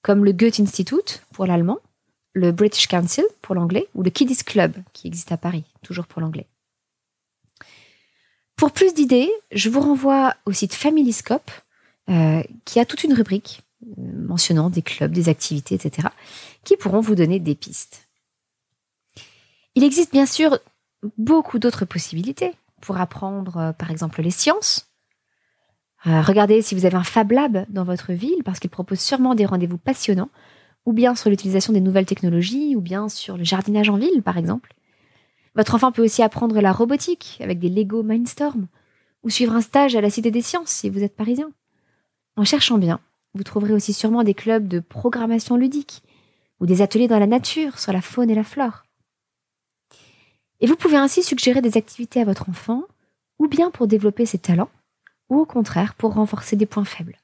comme 0.00 0.24
le 0.24 0.32
Goethe 0.32 0.60
Institute 0.60 1.22
pour 1.32 1.46
l'allemand, 1.46 1.78
le 2.32 2.50
British 2.50 2.88
Council 2.88 3.24
pour 3.42 3.54
l'anglais 3.54 3.86
ou 3.94 4.02
le 4.02 4.10
Kiddies 4.10 4.36
Club 4.36 4.74
qui 4.94 5.06
existe 5.06 5.32
à 5.32 5.36
Paris, 5.36 5.64
toujours 5.82 6.06
pour 6.06 6.22
l'anglais. 6.22 6.48
Pour 8.56 8.72
plus 8.72 8.94
d'idées, 8.94 9.30
je 9.52 9.68
vous 9.68 9.80
renvoie 9.80 10.34
au 10.46 10.52
site 10.52 10.74
Familyscope, 10.74 11.50
euh, 12.08 12.42
qui 12.64 12.80
a 12.80 12.84
toute 12.84 13.04
une 13.04 13.12
rubrique 13.12 13.62
euh, 13.86 14.26
mentionnant 14.26 14.70
des 14.70 14.82
clubs, 14.82 15.12
des 15.12 15.28
activités, 15.28 15.74
etc., 15.74 16.08
qui 16.64 16.76
pourront 16.76 17.00
vous 17.00 17.14
donner 17.14 17.38
des 17.38 17.54
pistes. 17.54 18.08
Il 19.74 19.84
existe 19.84 20.12
bien 20.12 20.26
sûr 20.26 20.58
beaucoup 21.18 21.58
d'autres 21.58 21.84
possibilités 21.84 22.52
pour 22.82 22.98
apprendre, 22.98 23.56
euh, 23.56 23.72
par 23.72 23.90
exemple, 23.90 24.20
les 24.20 24.30
sciences. 24.30 24.88
regardez 26.04 26.62
si 26.62 26.74
vous 26.74 26.84
avez 26.84 26.96
un 26.96 27.04
Fab 27.04 27.30
Lab 27.30 27.64
dans 27.70 27.84
votre 27.84 28.12
ville, 28.12 28.42
parce 28.44 28.58
qu'il 28.58 28.70
propose 28.70 29.00
sûrement 29.00 29.34
des 29.34 29.46
rendez-vous 29.46 29.78
passionnants, 29.78 30.30
ou 30.84 30.92
bien 30.92 31.14
sur 31.14 31.30
l'utilisation 31.30 31.72
des 31.72 31.80
nouvelles 31.80 32.06
technologies, 32.06 32.76
ou 32.76 32.80
bien 32.80 33.08
sur 33.08 33.38
le 33.38 33.44
jardinage 33.44 33.88
en 33.88 33.96
ville, 33.96 34.22
par 34.22 34.36
exemple. 34.36 34.74
Votre 35.54 35.76
enfant 35.76 35.92
peut 35.92 36.02
aussi 36.02 36.22
apprendre 36.22 36.60
la 36.60 36.72
robotique 36.72 37.38
avec 37.40 37.58
des 37.58 37.68
Lego 37.68 38.02
Mindstorm, 38.02 38.66
ou 39.22 39.30
suivre 39.30 39.54
un 39.54 39.60
stage 39.60 39.94
à 39.94 40.00
la 40.00 40.10
Cité 40.10 40.30
des 40.30 40.42
Sciences 40.42 40.70
si 40.70 40.90
vous 40.90 41.04
êtes 41.04 41.14
parisien. 41.14 41.52
En 42.36 42.44
cherchant 42.44 42.78
bien, 42.78 42.98
vous 43.34 43.44
trouverez 43.44 43.72
aussi 43.72 43.92
sûrement 43.92 44.24
des 44.24 44.34
clubs 44.34 44.66
de 44.66 44.80
programmation 44.80 45.56
ludique, 45.56 46.02
ou 46.60 46.66
des 46.66 46.82
ateliers 46.82 47.08
dans 47.08 47.18
la 47.18 47.26
nature 47.26 47.78
sur 47.78 47.92
la 47.92 48.02
faune 48.02 48.30
et 48.30 48.34
la 48.34 48.44
flore. 48.44 48.84
Et 50.62 50.66
vous 50.66 50.76
pouvez 50.76 50.96
ainsi 50.96 51.24
suggérer 51.24 51.60
des 51.60 51.76
activités 51.76 52.20
à 52.20 52.24
votre 52.24 52.48
enfant, 52.48 52.84
ou 53.40 53.48
bien 53.48 53.72
pour 53.72 53.88
développer 53.88 54.26
ses 54.26 54.38
talents, 54.38 54.70
ou 55.28 55.40
au 55.40 55.44
contraire 55.44 55.94
pour 55.94 56.14
renforcer 56.14 56.54
des 56.54 56.66
points 56.66 56.84
faibles. 56.84 57.18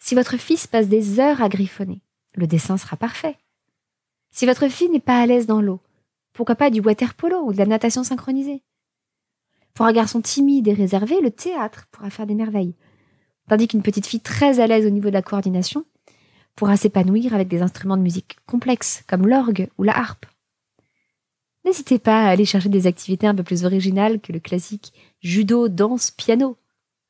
Si 0.00 0.16
votre 0.16 0.36
fils 0.36 0.66
passe 0.66 0.88
des 0.88 1.20
heures 1.20 1.40
à 1.40 1.48
griffonner, 1.48 2.02
le 2.34 2.48
dessin 2.48 2.76
sera 2.78 2.96
parfait. 2.96 3.38
Si 4.32 4.44
votre 4.44 4.68
fille 4.68 4.90
n'est 4.90 4.98
pas 4.98 5.20
à 5.20 5.26
l'aise 5.26 5.46
dans 5.46 5.62
l'eau, 5.62 5.78
pourquoi 6.32 6.56
pas 6.56 6.68
du 6.68 6.80
water 6.80 7.14
polo 7.14 7.40
ou 7.44 7.52
de 7.52 7.58
la 7.58 7.66
natation 7.66 8.02
synchronisée? 8.02 8.64
Pour 9.72 9.86
un 9.86 9.92
garçon 9.92 10.20
timide 10.20 10.66
et 10.66 10.74
réservé, 10.74 11.20
le 11.20 11.30
théâtre 11.30 11.86
pourra 11.92 12.10
faire 12.10 12.26
des 12.26 12.34
merveilles. 12.34 12.74
Tandis 13.48 13.68
qu'une 13.68 13.82
petite 13.82 14.06
fille 14.06 14.20
très 14.20 14.58
à 14.58 14.66
l'aise 14.66 14.84
au 14.84 14.90
niveau 14.90 15.10
de 15.10 15.14
la 15.14 15.22
coordination 15.22 15.84
pourra 16.56 16.76
s'épanouir 16.76 17.34
avec 17.34 17.46
des 17.46 17.62
instruments 17.62 17.96
de 17.96 18.02
musique 18.02 18.36
complexes 18.46 19.04
comme 19.06 19.28
l'orgue 19.28 19.68
ou 19.78 19.84
la 19.84 19.96
harpe. 19.96 20.26
N'hésitez 21.64 21.98
pas 21.98 22.24
à 22.24 22.28
aller 22.28 22.44
chercher 22.44 22.68
des 22.68 22.86
activités 22.86 23.26
un 23.26 23.34
peu 23.34 23.42
plus 23.42 23.64
originales 23.64 24.20
que 24.20 24.32
le 24.32 24.40
classique 24.40 24.92
judo, 25.20 25.68
danse, 25.68 26.10
piano. 26.10 26.58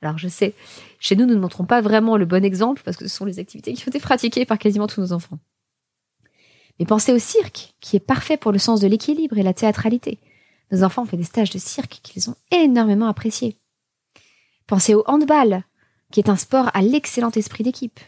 Alors 0.01 0.19
je 0.19 0.29
sais, 0.29 0.55
chez 1.01 1.17
nous, 1.17 1.27
nous 1.27 1.35
ne 1.35 1.41
montrons 1.41 1.65
pas 1.65 1.81
vraiment 1.81 2.17
le 2.17 2.27
bon 2.27 2.45
exemple 2.45 2.83
parce 2.85 2.97
que 2.97 3.09
ce 3.09 3.17
sont 3.17 3.25
les 3.25 3.39
activités 3.39 3.73
qui 3.73 3.83
ont 3.85 3.91
été 3.91 4.01
pratiquées 4.01 4.45
par 4.45 4.59
quasiment 4.59 4.87
tous 4.87 5.01
nos 5.01 5.13
enfants. 5.13 5.39
Mais 6.79 6.87
pensez 6.87 7.13
au 7.13 7.19
cirque, 7.19 7.75
qui 7.81 7.97
est 7.97 8.01
parfait 8.01 8.37
pour 8.37 8.53
le 8.53 8.59
sens 8.59 8.81
de 8.81 8.87
l'équilibre 8.87 9.39
et 9.39 9.43
la 9.43 9.55
théâtralité. 9.55 10.19
Nos 10.71 10.83
enfants 10.83 11.03
ont 11.03 11.07
fait 11.07 11.17
des 11.17 11.25
stages 11.25 11.51
de 11.51 11.59
cirque 11.59 12.01
qu'ils 12.03 12.31
ont 12.31 12.37
énormément 12.51 13.07
appréciés. 13.07 13.57
Pensez 14.67 14.95
au 14.95 15.05
handball, 15.07 15.65
qui 16.11 16.21
est 16.21 16.31
un 16.31 16.37
sport 16.37 16.71
à 16.75 16.83
l'excellent 16.83 17.31
esprit 17.31 17.65
d'équipe. 17.65 18.01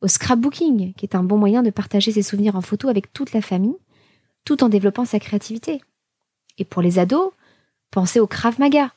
Au 0.00 0.08
scrapbooking, 0.08 0.94
qui 0.94 1.06
est 1.06 1.14
un 1.14 1.22
bon 1.22 1.38
moyen 1.38 1.62
de 1.62 1.70
partager 1.70 2.12
ses 2.12 2.22
souvenirs 2.22 2.56
en 2.56 2.60
photo 2.60 2.88
avec 2.88 3.12
toute 3.12 3.32
la 3.32 3.42
famille, 3.42 3.76
tout 4.48 4.64
en 4.64 4.70
développant 4.70 5.04
sa 5.04 5.20
créativité. 5.20 5.82
Et 6.56 6.64
pour 6.64 6.80
les 6.80 6.98
ados, 6.98 7.32
pensez 7.90 8.18
au 8.18 8.26
Krav 8.26 8.58
Maga, 8.58 8.94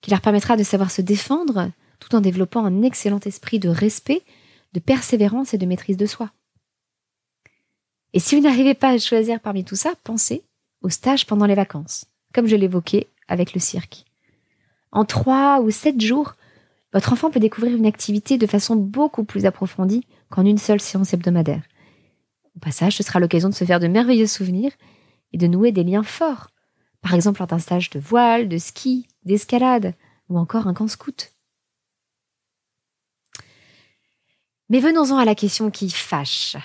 qui 0.00 0.10
leur 0.10 0.22
permettra 0.22 0.56
de 0.56 0.62
savoir 0.62 0.90
se 0.90 1.02
défendre 1.02 1.70
tout 2.00 2.14
en 2.14 2.22
développant 2.22 2.64
un 2.64 2.80
excellent 2.80 3.20
esprit 3.26 3.58
de 3.58 3.68
respect, 3.68 4.22
de 4.72 4.80
persévérance 4.80 5.52
et 5.52 5.58
de 5.58 5.66
maîtrise 5.66 5.98
de 5.98 6.06
soi. 6.06 6.30
Et 8.14 8.20
si 8.20 8.36
vous 8.36 8.42
n'arrivez 8.42 8.72
pas 8.72 8.88
à 8.88 8.98
choisir 8.98 9.38
parmi 9.38 9.66
tout 9.66 9.76
ça, 9.76 9.92
pensez 10.02 10.42
au 10.80 10.88
stage 10.88 11.26
pendant 11.26 11.44
les 11.44 11.54
vacances, 11.54 12.06
comme 12.32 12.46
je 12.46 12.56
l'évoquais 12.56 13.06
avec 13.28 13.52
le 13.52 13.60
cirque. 13.60 14.06
En 14.92 15.04
trois 15.04 15.60
ou 15.60 15.70
sept 15.70 16.00
jours, 16.00 16.36
votre 16.94 17.12
enfant 17.12 17.30
peut 17.30 17.38
découvrir 17.38 17.76
une 17.76 17.84
activité 17.84 18.38
de 18.38 18.46
façon 18.46 18.76
beaucoup 18.76 19.24
plus 19.24 19.44
approfondie 19.44 20.06
qu'en 20.30 20.46
une 20.46 20.56
seule 20.56 20.80
séance 20.80 21.12
hebdomadaire. 21.12 21.64
Au 22.56 22.60
passage, 22.60 22.96
ce 22.96 23.02
sera 23.02 23.20
l'occasion 23.20 23.48
de 23.48 23.54
se 23.54 23.64
faire 23.64 23.80
de 23.80 23.86
merveilleux 23.86 24.26
souvenirs 24.26 24.72
et 25.32 25.38
de 25.38 25.46
nouer 25.46 25.72
des 25.72 25.84
liens 25.84 26.02
forts, 26.02 26.48
par 27.02 27.14
exemple 27.14 27.40
lors 27.40 27.48
d'un 27.48 27.58
stage 27.58 27.90
de 27.90 28.00
voile, 28.00 28.48
de 28.48 28.58
ski, 28.58 29.06
d'escalade 29.24 29.94
ou 30.28 30.38
encore 30.38 30.66
un 30.66 30.74
camp 30.74 30.88
scout. 30.88 31.32
Mais 34.68 34.80
venons-en 34.80 35.18
à 35.18 35.24
la 35.24 35.34
question 35.34 35.70
qui 35.70 35.90
fâche. 35.90 36.56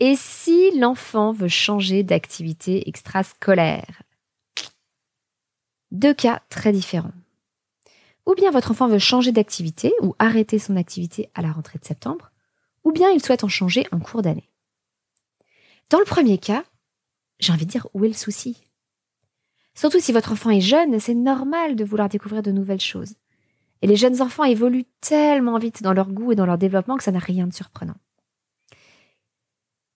Et 0.00 0.14
si 0.14 0.78
l'enfant 0.78 1.32
veut 1.32 1.48
changer 1.48 2.04
d'activité 2.04 2.88
extrascolaire? 2.88 4.02
Deux 5.90 6.14
cas 6.14 6.42
très 6.50 6.70
différents. 6.70 7.12
Ou 8.26 8.34
bien 8.34 8.50
votre 8.50 8.70
enfant 8.70 8.86
veut 8.86 8.98
changer 8.98 9.32
d'activité 9.32 9.92
ou 10.02 10.14
arrêter 10.18 10.58
son 10.58 10.76
activité 10.76 11.30
à 11.34 11.42
la 11.42 11.50
rentrée 11.50 11.78
de 11.78 11.84
septembre, 11.84 12.30
ou 12.84 12.92
bien 12.92 13.10
il 13.10 13.24
souhaite 13.24 13.42
en 13.42 13.48
changer 13.48 13.86
en 13.90 13.98
cours 13.98 14.22
d'année. 14.22 14.48
Dans 15.90 15.98
le 15.98 16.04
premier 16.04 16.38
cas, 16.38 16.64
j'ai 17.40 17.52
envie 17.52 17.64
de 17.66 17.70
dire 17.70 17.88
où 17.94 18.04
est 18.04 18.08
le 18.08 18.14
souci? 18.14 18.64
Surtout 19.74 20.00
si 20.00 20.12
votre 20.12 20.32
enfant 20.32 20.50
est 20.50 20.60
jeune, 20.60 20.98
c'est 20.98 21.14
normal 21.14 21.76
de 21.76 21.84
vouloir 21.84 22.08
découvrir 22.08 22.42
de 22.42 22.50
nouvelles 22.50 22.80
choses. 22.80 23.14
Et 23.80 23.86
les 23.86 23.96
jeunes 23.96 24.20
enfants 24.20 24.44
évoluent 24.44 24.86
tellement 25.00 25.58
vite 25.58 25.82
dans 25.82 25.92
leur 25.92 26.10
goût 26.10 26.32
et 26.32 26.36
dans 26.36 26.46
leur 26.46 26.58
développement 26.58 26.96
que 26.96 27.04
ça 27.04 27.12
n'a 27.12 27.20
rien 27.20 27.46
de 27.46 27.54
surprenant. 27.54 27.96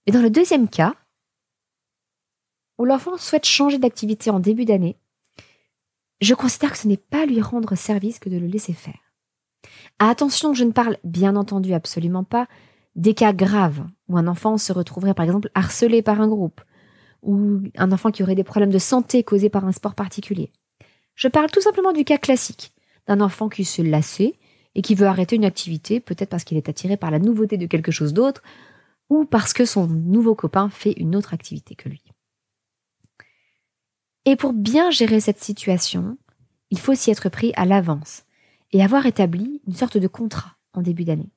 Mais 0.07 0.13
dans 0.13 0.23
le 0.23 0.31
deuxième 0.31 0.69
cas, 0.69 0.95
où 2.79 2.85
l'enfant 2.85 3.17
souhaite 3.17 3.45
changer 3.45 3.79
d'activité 3.79 4.31
en 4.31 4.41
début 4.41 4.65
d'année, 4.65 4.97
je 6.21 6.35
considère 6.35 6.73
que 6.73 6.79
ce 6.79 6.89
n'est 6.89 6.97
pas 6.97 7.27
lui 7.27 7.41
rendre 7.41 7.75
service 7.75 8.19
que 8.19 8.29
de 8.29 8.39
le 8.39 8.47
laisser 8.47 8.73
faire. 8.73 9.01
Attention, 9.99 10.55
je 10.55 10.65
ne 10.65 10.73
parle 10.73 10.97
bien 11.05 11.37
entendu 11.37 11.75
absolument 11.75 12.25
pas 12.25 12.47
des 12.95 13.15
cas 13.15 13.33
graves 13.33 13.85
où 14.13 14.19
un 14.19 14.27
enfant 14.27 14.59
se 14.59 14.73
retrouverait 14.73 15.15
par 15.15 15.25
exemple 15.25 15.51
harcelé 15.55 16.03
par 16.03 16.21
un 16.21 16.29
groupe 16.29 16.61
ou 17.23 17.61
un 17.77 17.93
enfant 17.93 18.11
qui 18.11 18.23
aurait 18.23 18.35
des 18.35 18.45
problèmes 18.45 18.71
de 18.71 18.79
santé 18.79 19.23
causés 19.23 19.49
par 19.49 19.65
un 19.65 19.73
sport 19.73 19.95
particulier. 19.95 20.53
Je 21.15 21.29
parle 21.29 21.51
tout 21.51 21.61
simplement 21.61 21.93
du 21.93 22.05
cas 22.05 22.19
classique 22.19 22.73
d'un 23.07 23.21
enfant 23.21 23.49
qui 23.49 23.65
se 23.65 23.83
lassait 23.83 24.35
et 24.75 24.83
qui 24.83 24.95
veut 24.95 25.07
arrêter 25.07 25.37
une 25.37 25.45
activité, 25.45 26.01
peut-être 26.01 26.31
parce 26.31 26.45
qu'il 26.45 26.57
est 26.57 26.69
attiré 26.69 26.97
par 26.97 27.11
la 27.11 27.19
nouveauté 27.19 27.57
de 27.57 27.67
quelque 27.67 27.93
chose 27.93 28.13
d'autre, 28.13 28.43
ou 29.11 29.25
parce 29.25 29.53
que 29.53 29.65
son 29.65 29.87
nouveau 29.87 30.35
copain 30.35 30.71
fait 30.71 30.93
une 30.93 31.15
autre 31.15 31.35
activité 31.35 31.75
que 31.75 31.89
lui. 31.89 32.03
Et 34.25 34.37
pour 34.37 34.53
bien 34.53 34.91
gérer 34.91 35.21
cette 35.21 35.43
situation, 35.43 36.17
il 36.71 36.79
faut 36.79 36.95
s'y 36.95 37.11
être 37.11 37.29
pris 37.29 37.53
à 37.57 37.67
l'avance 37.67 38.23
et 38.71 38.83
avoir 38.83 39.05
établi 39.05 39.61
une 39.67 39.75
sorte 39.75 39.99
de 39.99 40.09
contrat 40.09 40.57
en 40.73 40.81
début 40.81 41.05
d'année. 41.05 41.31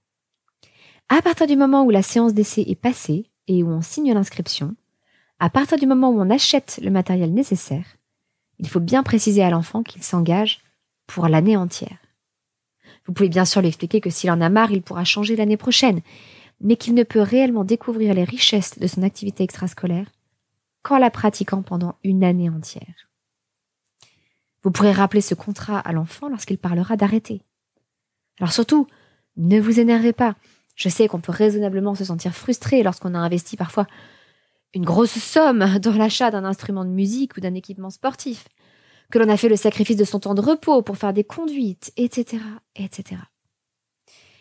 À 1.08 1.22
partir 1.22 1.46
du 1.46 1.56
moment 1.56 1.84
où 1.84 1.92
la 1.92 2.02
séance 2.02 2.34
d'essai 2.34 2.64
est 2.68 2.76
passée 2.76 3.30
et 3.48 3.62
où 3.62 3.70
on 3.70 3.82
signe 3.82 4.14
l'inscription, 4.14 4.76
à 5.40 5.50
partir 5.50 5.78
du 5.78 5.86
moment 5.86 6.10
où 6.10 6.20
on 6.20 6.30
achète 6.30 6.80
le 6.82 6.90
matériel 6.90 7.34
nécessaire, 7.34 7.86
il 8.58 8.68
faut 8.68 8.80
bien 8.80 9.04
préciser 9.04 9.44
à 9.44 9.50
l'enfant 9.50 9.84
qu'il 9.84 10.02
s'engage 10.02 10.62
pour 11.06 11.28
l'année 11.28 11.58
entière. 11.58 12.00
Vous 13.06 13.14
pouvez 13.14 13.30
bien 13.30 13.46
sûr 13.46 13.62
lui 13.62 13.68
expliquer 13.68 14.02
que 14.02 14.10
s'il 14.10 14.32
en 14.32 14.42
a 14.42 14.50
marre, 14.50 14.72
il 14.72 14.82
pourra 14.82 15.04
changer 15.04 15.36
l'année 15.36 15.58
prochaine, 15.58 16.02
mais 16.60 16.76
qu'il 16.76 16.96
ne 16.96 17.04
peut 17.04 17.22
réellement 17.22 17.64
découvrir 17.64 18.14
les 18.14 18.24
richesses 18.24 18.80
de 18.80 18.88
son 18.88 19.04
activité 19.04 19.44
extrascolaire 19.44 20.08
qu'en 20.82 20.98
la 20.98 21.12
pratiquant 21.12 21.62
pendant 21.62 21.98
une 22.04 22.24
année 22.24 22.50
entière. 22.50 23.10
Vous 24.64 24.72
pourrez 24.72 24.92
rappeler 24.92 25.22
ce 25.22 25.36
contrat 25.36 25.80
à 25.80 25.92
l'enfant 25.92 26.30
lorsqu'il 26.30 26.58
parlera 26.58 26.98
d'arrêter. 26.98 27.42
Alors 28.40 28.52
surtout, 28.52 28.88
ne 29.38 29.60
vous 29.60 29.80
énervez 29.80 30.14
pas. 30.14 30.36
Je 30.76 30.90
sais 30.90 31.08
qu'on 31.08 31.22
peut 31.22 31.32
raisonnablement 31.32 31.96
se 31.96 32.06
sentir 32.06 32.34
frustré 32.34 32.84
lorsqu'on 32.84 33.16
a 33.16 33.20
investi 33.20 33.58
parfois 33.58 33.88
une 34.74 34.86
grosse 34.86 35.18
somme 35.18 35.80
dans 35.80 35.94
l'achat 35.94 36.32
d'un 36.32 36.46
instrument 36.46 36.86
de 36.86 36.90
musique 36.90 37.38
ou 37.38 37.42
d'un 37.42 37.54
équipement 37.54 37.90
sportif, 37.90 38.48
que 39.10 39.20
l'on 39.20 39.30
a 39.30 39.38
fait 39.38 39.50
le 39.50 39.56
sacrifice 39.56 39.98
de 39.98 40.04
son 40.04 40.20
temps 40.20 40.36
de 40.36 40.42
repos 40.42 40.82
pour 40.82 40.98
faire 40.98 41.14
des 41.14 41.24
conduites, 41.24 41.94
etc., 41.96 42.44
etc. 42.76 43.22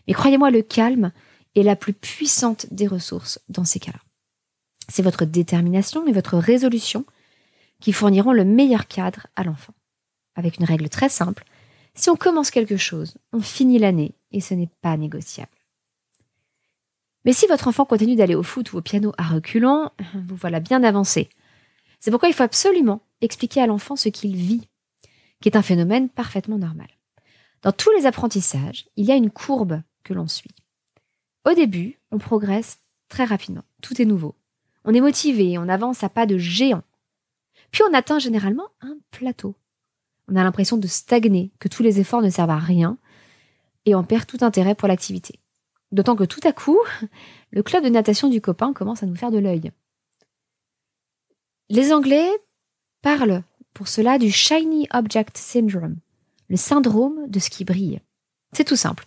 Mais 0.07 0.15
croyez-moi, 0.15 0.51
le 0.51 0.63
calme 0.63 1.13
est 1.55 1.63
la 1.63 1.77
plus 1.77 1.93
puissante 1.93 2.67
des 2.73 2.87
ressources 2.87 3.41
dans 3.49 3.65
ces 3.65 3.79
cas-là. 3.79 4.01
C'est 4.89 5.03
votre 5.03 5.25
détermination 5.25 6.07
et 6.07 6.13
votre 6.13 6.37
résolution 6.37 7.07
qui 7.81 7.93
fourniront 7.93 8.33
le 8.33 8.45
meilleur 8.45 8.87
cadre 8.87 9.27
à 9.37 9.45
l'enfant. 9.45 9.75
Avec 10.35 10.59
une 10.59 10.65
règle 10.65 10.89
très 10.89 11.09
simple, 11.09 11.45
si 11.95 12.11
on 12.11 12.17
commence 12.17 12.51
quelque 12.51 12.77
chose, 12.77 13.15
on 13.33 13.41
finit 13.41 13.79
l'année 13.79 14.15
et 14.33 14.41
ce 14.41 14.55
n'est 14.55 14.71
pas 14.83 14.97
négociable. 14.97 15.53
Mais 17.25 17.33
si 17.33 17.47
votre 17.47 17.69
enfant 17.69 17.85
continue 17.85 18.17
d'aller 18.17 18.35
au 18.35 18.43
foot 18.43 18.73
ou 18.73 18.79
au 18.79 18.83
piano 18.83 19.13
à 19.19 19.25
reculons, 19.25 19.91
vous 20.15 20.37
voilà 20.37 20.61
bien 20.61 20.83
avancé. 20.83 21.29
C'est 22.01 22.11
pourquoi 22.11 22.29
il 22.29 22.35
faut 22.35 22.43
absolument 22.43 23.03
expliquer 23.21 23.63
à 23.63 23.67
l'enfant 23.67 23.97
ce 23.97 24.11
qu'il 24.11 24.37
vit, 24.37 24.69
qui 25.41 25.49
est 25.49 25.57
un 25.57 25.63
phénomène 25.63 26.09
parfaitement 26.09 26.59
normal. 26.59 26.89
Dans 27.63 27.73
tous 27.73 27.91
les 27.97 28.05
apprentissages, 28.05 28.87
il 28.97 29.07
y 29.07 29.13
a 29.13 29.17
une 29.17 29.31
courbe 29.31 29.81
que 30.03 30.13
l'on 30.13 30.29
suit. 30.29 30.55
Au 31.47 31.55
début, 31.55 31.99
on 32.11 32.19
progresse 32.19 32.79
très 33.09 33.25
rapidement. 33.25 33.65
Tout 33.81 34.01
est 34.03 34.07
nouveau. 34.07 34.35
On 34.85 34.93
est 34.93 35.01
motivé, 35.01 35.57
on 35.57 35.69
avance 35.69 36.05
à 36.05 36.11
pas 36.11 36.27
de 36.27 36.37
géant. 36.37 36.83
Puis 37.71 37.83
on 37.89 37.95
atteint 37.95 38.19
généralement 38.19 38.69
un 38.83 38.99
plateau. 39.11 39.57
On 40.29 40.37
a 40.37 40.45
l'impression 40.45 40.77
de 40.77 40.87
stagner, 40.87 41.53
que 41.59 41.69
tous 41.69 41.83
les 41.83 42.01
efforts 42.01 42.23
ne 42.23 42.31
servent 42.31 42.51
à 42.51 42.59
rien, 42.59 42.99
et 43.87 43.95
on 43.95 44.05
perd 44.05 44.27
tout 44.27 44.39
intérêt 44.43 44.75
pour 44.75 44.89
l'activité. 44.89 45.41
D'autant 45.95 46.17
que 46.17 46.25
tout 46.25 46.41
à 46.43 46.53
coup, 46.53 46.81
le 47.53 47.63
club 47.63 47.85
de 47.85 47.89
natation 47.89 48.29
du 48.29 48.41
copain 48.41 48.73
commence 48.73 49.05
à 49.05 49.07
nous 49.07 49.15
faire 49.15 49.31
de 49.31 49.39
l'œil. 49.39 49.71
Les 51.71 51.93
Anglais 51.93 52.29
parlent 53.01 53.45
pour 53.75 53.87
cela 53.87 54.19
du 54.19 54.33
Shiny 54.33 54.89
Object 54.93 55.39
Syndrome, 55.39 55.99
le 56.49 56.57
syndrome 56.57 57.29
de 57.29 57.39
ce 57.39 57.49
qui 57.49 57.65
brille. 57.65 58.01
C'est 58.53 58.65
tout 58.65 58.75
simple. 58.75 59.07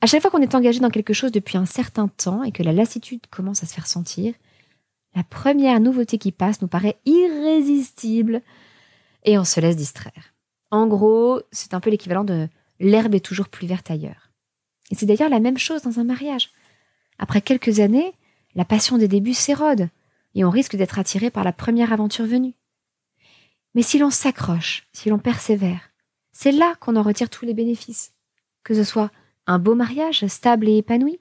À 0.00 0.06
chaque 0.06 0.22
fois 0.22 0.32
qu'on 0.32 0.42
est 0.42 0.56
engagé 0.56 0.80
dans 0.80 0.90
quelque 0.90 1.12
chose 1.12 1.30
depuis 1.30 1.56
un 1.56 1.66
certain 1.66 2.08
temps 2.08 2.42
et 2.42 2.50
que 2.50 2.64
la 2.64 2.72
lassitude 2.72 3.28
commence 3.30 3.62
à 3.62 3.66
se 3.66 3.74
faire 3.74 3.86
sentir, 3.86 4.34
la 5.14 5.22
première 5.22 5.78
nouveauté 5.78 6.18
qui 6.18 6.32
passe 6.32 6.62
nous 6.62 6.68
paraît 6.68 6.98
irrésistible 7.04 8.42
et 9.22 9.38
on 9.38 9.44
se 9.44 9.60
laisse 9.60 9.76
distraire. 9.76 10.34
En 10.72 10.88
gros, 10.88 11.42
c'est 11.52 11.74
un 11.74 11.80
peu 11.80 11.90
l'équivalent 11.90 12.24
de 12.24 12.48
l'herbe 12.80 13.14
est 13.14 13.24
toujours 13.24 13.48
plus 13.48 13.68
verte 13.68 13.88
ailleurs. 13.88 14.21
Et 14.92 14.94
c'est 14.94 15.06
d'ailleurs 15.06 15.30
la 15.30 15.40
même 15.40 15.56
chose 15.56 15.80
dans 15.80 15.98
un 15.98 16.04
mariage. 16.04 16.50
Après 17.18 17.40
quelques 17.40 17.80
années, 17.80 18.12
la 18.54 18.66
passion 18.66 18.98
des 18.98 19.08
débuts 19.08 19.32
s'érode 19.32 19.88
et 20.34 20.44
on 20.44 20.50
risque 20.50 20.76
d'être 20.76 20.98
attiré 20.98 21.30
par 21.30 21.44
la 21.44 21.52
première 21.52 21.94
aventure 21.94 22.26
venue. 22.26 22.54
Mais 23.74 23.80
si 23.80 23.98
l'on 23.98 24.10
s'accroche, 24.10 24.86
si 24.92 25.08
l'on 25.08 25.18
persévère, 25.18 25.80
c'est 26.32 26.52
là 26.52 26.74
qu'on 26.78 26.96
en 26.96 27.02
retire 27.02 27.30
tous 27.30 27.46
les 27.46 27.54
bénéfices. 27.54 28.12
Que 28.64 28.74
ce 28.74 28.84
soit 28.84 29.10
un 29.46 29.58
beau 29.58 29.74
mariage 29.74 30.26
stable 30.26 30.68
et 30.68 30.76
épanoui, 30.76 31.18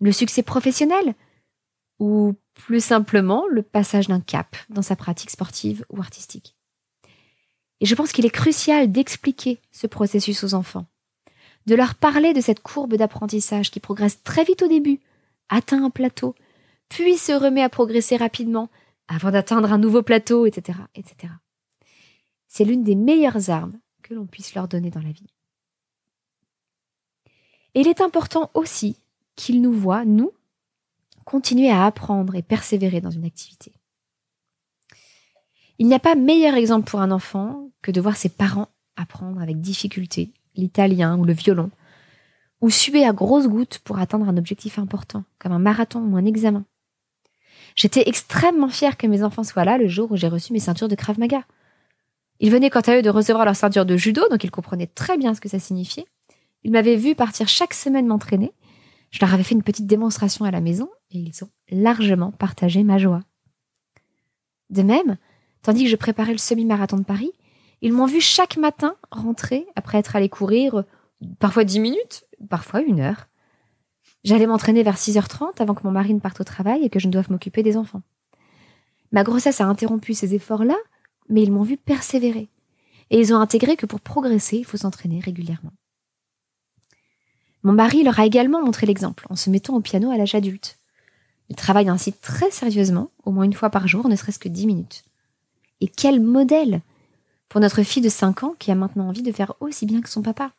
le 0.00 0.12
succès 0.12 0.44
professionnel, 0.44 1.14
ou 1.98 2.36
plus 2.54 2.82
simplement 2.82 3.44
le 3.50 3.62
passage 3.62 4.06
d'un 4.06 4.20
cap 4.20 4.56
dans 4.68 4.82
sa 4.82 4.94
pratique 4.94 5.30
sportive 5.30 5.84
ou 5.90 6.00
artistique. 6.00 6.54
Et 7.80 7.86
je 7.86 7.94
pense 7.96 8.12
qu'il 8.12 8.24
est 8.24 8.30
crucial 8.30 8.92
d'expliquer 8.92 9.60
ce 9.72 9.88
processus 9.88 10.44
aux 10.44 10.54
enfants, 10.54 10.86
de 11.66 11.74
leur 11.74 11.94
parler 11.94 12.32
de 12.32 12.40
cette 12.40 12.60
courbe 12.60 12.94
d'apprentissage 12.94 13.70
qui 13.70 13.80
progresse 13.80 14.22
très 14.22 14.44
vite 14.44 14.62
au 14.62 14.68
début, 14.68 15.00
atteint 15.48 15.84
un 15.84 15.90
plateau, 15.90 16.34
puis 16.88 17.16
se 17.16 17.32
remet 17.32 17.62
à 17.62 17.68
progresser 17.68 18.16
rapidement 18.16 18.68
avant 19.08 19.30
d'atteindre 19.30 19.72
un 19.72 19.78
nouveau 19.78 20.02
plateau, 20.02 20.46
etc., 20.46 20.78
etc. 20.94 21.32
C'est 22.48 22.64
l'une 22.64 22.84
des 22.84 22.94
meilleures 22.94 23.50
armes 23.50 23.78
que 24.02 24.14
l'on 24.14 24.26
puisse 24.26 24.54
leur 24.54 24.68
donner 24.68 24.90
dans 24.90 25.02
la 25.02 25.12
vie. 25.12 25.26
Et 27.74 27.80
il 27.80 27.88
est 27.88 28.00
important 28.00 28.50
aussi 28.54 28.96
qu'ils 29.36 29.62
nous 29.62 29.72
voient, 29.72 30.04
nous, 30.04 30.32
continuer 31.24 31.70
à 31.70 31.86
apprendre 31.86 32.34
et 32.34 32.42
persévérer 32.42 33.00
dans 33.00 33.10
une 33.10 33.24
activité. 33.24 33.72
Il 35.78 35.86
n'y 35.86 35.94
a 35.94 36.00
pas 36.00 36.14
meilleur 36.14 36.54
exemple 36.54 36.90
pour 36.90 37.00
un 37.00 37.10
enfant 37.10 37.70
que 37.82 37.90
de 37.90 38.00
voir 38.00 38.16
ses 38.16 38.28
parents 38.28 38.68
apprendre 38.96 39.40
avec 39.40 39.60
difficulté 39.60 40.32
l'italien 40.54 41.18
ou 41.18 41.24
le 41.24 41.32
violon, 41.32 41.70
ou 42.60 42.70
suer 42.70 43.04
à 43.04 43.12
grosses 43.12 43.48
gouttes 43.48 43.78
pour 43.84 43.98
atteindre 43.98 44.28
un 44.28 44.36
objectif 44.36 44.78
important, 44.78 45.24
comme 45.38 45.52
un 45.52 45.58
marathon 45.58 46.00
ou 46.00 46.16
un 46.16 46.24
examen. 46.24 46.64
J'étais 47.76 48.08
extrêmement 48.08 48.68
fière 48.68 48.96
que 48.96 49.06
mes 49.06 49.22
enfants 49.22 49.44
soient 49.44 49.64
là 49.64 49.78
le 49.78 49.88
jour 49.88 50.10
où 50.12 50.16
j'ai 50.16 50.28
reçu 50.28 50.52
mes 50.52 50.60
ceintures 50.60 50.88
de 50.88 50.94
Krav 50.94 51.18
Maga. 51.18 51.44
Ils 52.40 52.50
venaient 52.50 52.70
quant 52.70 52.80
à 52.80 52.96
eux 52.96 53.02
de 53.02 53.10
recevoir 53.10 53.44
leur 53.44 53.56
ceinture 53.56 53.86
de 53.86 53.96
judo, 53.96 54.22
donc 54.30 54.44
ils 54.44 54.50
comprenaient 54.50 54.86
très 54.86 55.16
bien 55.16 55.34
ce 55.34 55.40
que 55.40 55.48
ça 55.48 55.58
signifiait. 55.58 56.06
Ils 56.62 56.72
m'avaient 56.72 56.96
vu 56.96 57.14
partir 57.14 57.48
chaque 57.48 57.74
semaine 57.74 58.06
m'entraîner. 58.06 58.52
Je 59.10 59.18
leur 59.20 59.32
avais 59.32 59.42
fait 59.42 59.54
une 59.54 59.62
petite 59.62 59.86
démonstration 59.86 60.44
à 60.44 60.50
la 60.50 60.60
maison 60.60 60.88
et 61.10 61.18
ils 61.18 61.44
ont 61.44 61.50
largement 61.70 62.32
partagé 62.32 62.84
ma 62.84 62.98
joie. 62.98 63.20
De 64.70 64.82
même, 64.82 65.16
tandis 65.62 65.84
que 65.84 65.90
je 65.90 65.96
préparais 65.96 66.32
le 66.32 66.38
semi-marathon 66.38 66.96
de 66.96 67.04
Paris, 67.04 67.32
ils 67.82 67.92
m'ont 67.92 68.06
vu 68.06 68.20
chaque 68.20 68.56
matin 68.56 68.96
rentrer 69.10 69.66
après 69.76 69.98
être 69.98 70.16
allé 70.16 70.28
courir 70.28 70.84
parfois 71.38 71.64
dix 71.64 71.80
minutes, 71.80 72.24
parfois 72.48 72.80
une 72.82 73.00
heure. 73.00 73.28
J'allais 74.22 74.46
m'entraîner 74.46 74.82
vers 74.82 74.96
6h30 74.96 75.60
avant 75.60 75.74
que 75.74 75.84
mon 75.84 75.90
mari 75.90 76.12
ne 76.12 76.20
parte 76.20 76.40
au 76.40 76.44
travail 76.44 76.84
et 76.84 76.90
que 76.90 76.98
je 76.98 77.06
ne 77.06 77.12
doive 77.12 77.30
m'occuper 77.30 77.62
des 77.62 77.76
enfants. 77.76 78.02
Ma 79.12 79.24
grossesse 79.24 79.60
a 79.60 79.66
interrompu 79.66 80.14
ces 80.14 80.34
efforts-là, 80.34 80.76
mais 81.28 81.42
ils 81.42 81.52
m'ont 81.52 81.62
vu 81.62 81.76
persévérer. 81.76 82.48
Et 83.10 83.18
ils 83.18 83.32
ont 83.32 83.40
intégré 83.40 83.76
que 83.76 83.86
pour 83.86 84.00
progresser, 84.00 84.58
il 84.58 84.64
faut 84.64 84.76
s'entraîner 84.76 85.20
régulièrement. 85.20 85.72
Mon 87.62 87.72
mari 87.72 88.04
leur 88.04 88.20
a 88.20 88.26
également 88.26 88.64
montré 88.64 88.86
l'exemple 88.86 89.26
en 89.30 89.36
se 89.36 89.50
mettant 89.50 89.74
au 89.74 89.80
piano 89.80 90.10
à 90.10 90.16
l'âge 90.16 90.34
adulte. 90.34 90.78
Il 91.48 91.56
travaille 91.56 91.88
ainsi 91.88 92.12
très 92.12 92.50
sérieusement, 92.50 93.10
au 93.24 93.32
moins 93.32 93.44
une 93.44 93.52
fois 93.52 93.70
par 93.70 93.88
jour, 93.88 94.08
ne 94.08 94.16
serait-ce 94.16 94.38
que 94.38 94.48
dix 94.48 94.66
minutes. 94.66 95.04
Et 95.80 95.88
quel 95.88 96.20
modèle 96.20 96.82
pour 97.50 97.60
notre 97.60 97.82
fille 97.82 98.00
de 98.00 98.08
5 98.08 98.44
ans 98.44 98.54
qui 98.58 98.70
a 98.70 98.74
maintenant 98.74 99.08
envie 99.08 99.24
de 99.24 99.32
faire 99.32 99.54
aussi 99.60 99.84
bien 99.84 100.00
que 100.00 100.08
son 100.08 100.22
papa. 100.22 100.54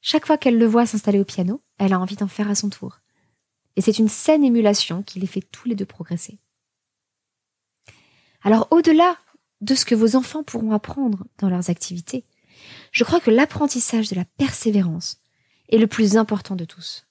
Chaque 0.00 0.24
fois 0.24 0.38
qu'elle 0.38 0.56
le 0.56 0.64
voit 0.64 0.86
s'installer 0.86 1.18
au 1.18 1.24
piano, 1.24 1.60
elle 1.76 1.92
a 1.92 2.00
envie 2.00 2.16
d'en 2.16 2.28
faire 2.28 2.48
à 2.48 2.54
son 2.54 2.70
tour. 2.70 3.00
Et 3.76 3.82
c'est 3.82 3.98
une 3.98 4.08
saine 4.08 4.44
émulation 4.44 5.02
qui 5.02 5.18
les 5.18 5.26
fait 5.26 5.42
tous 5.42 5.68
les 5.68 5.74
deux 5.74 5.84
progresser. 5.84 6.38
Alors 8.42 8.68
au-delà 8.70 9.18
de 9.60 9.74
ce 9.74 9.84
que 9.84 9.94
vos 9.94 10.16
enfants 10.16 10.44
pourront 10.44 10.72
apprendre 10.72 11.26
dans 11.38 11.50
leurs 11.50 11.68
activités, 11.68 12.24
je 12.92 13.04
crois 13.04 13.20
que 13.20 13.30
l'apprentissage 13.30 14.08
de 14.08 14.16
la 14.16 14.24
persévérance 14.24 15.20
est 15.68 15.78
le 15.78 15.88
plus 15.88 16.16
important 16.16 16.54
de 16.54 16.64
tous. 16.64 17.06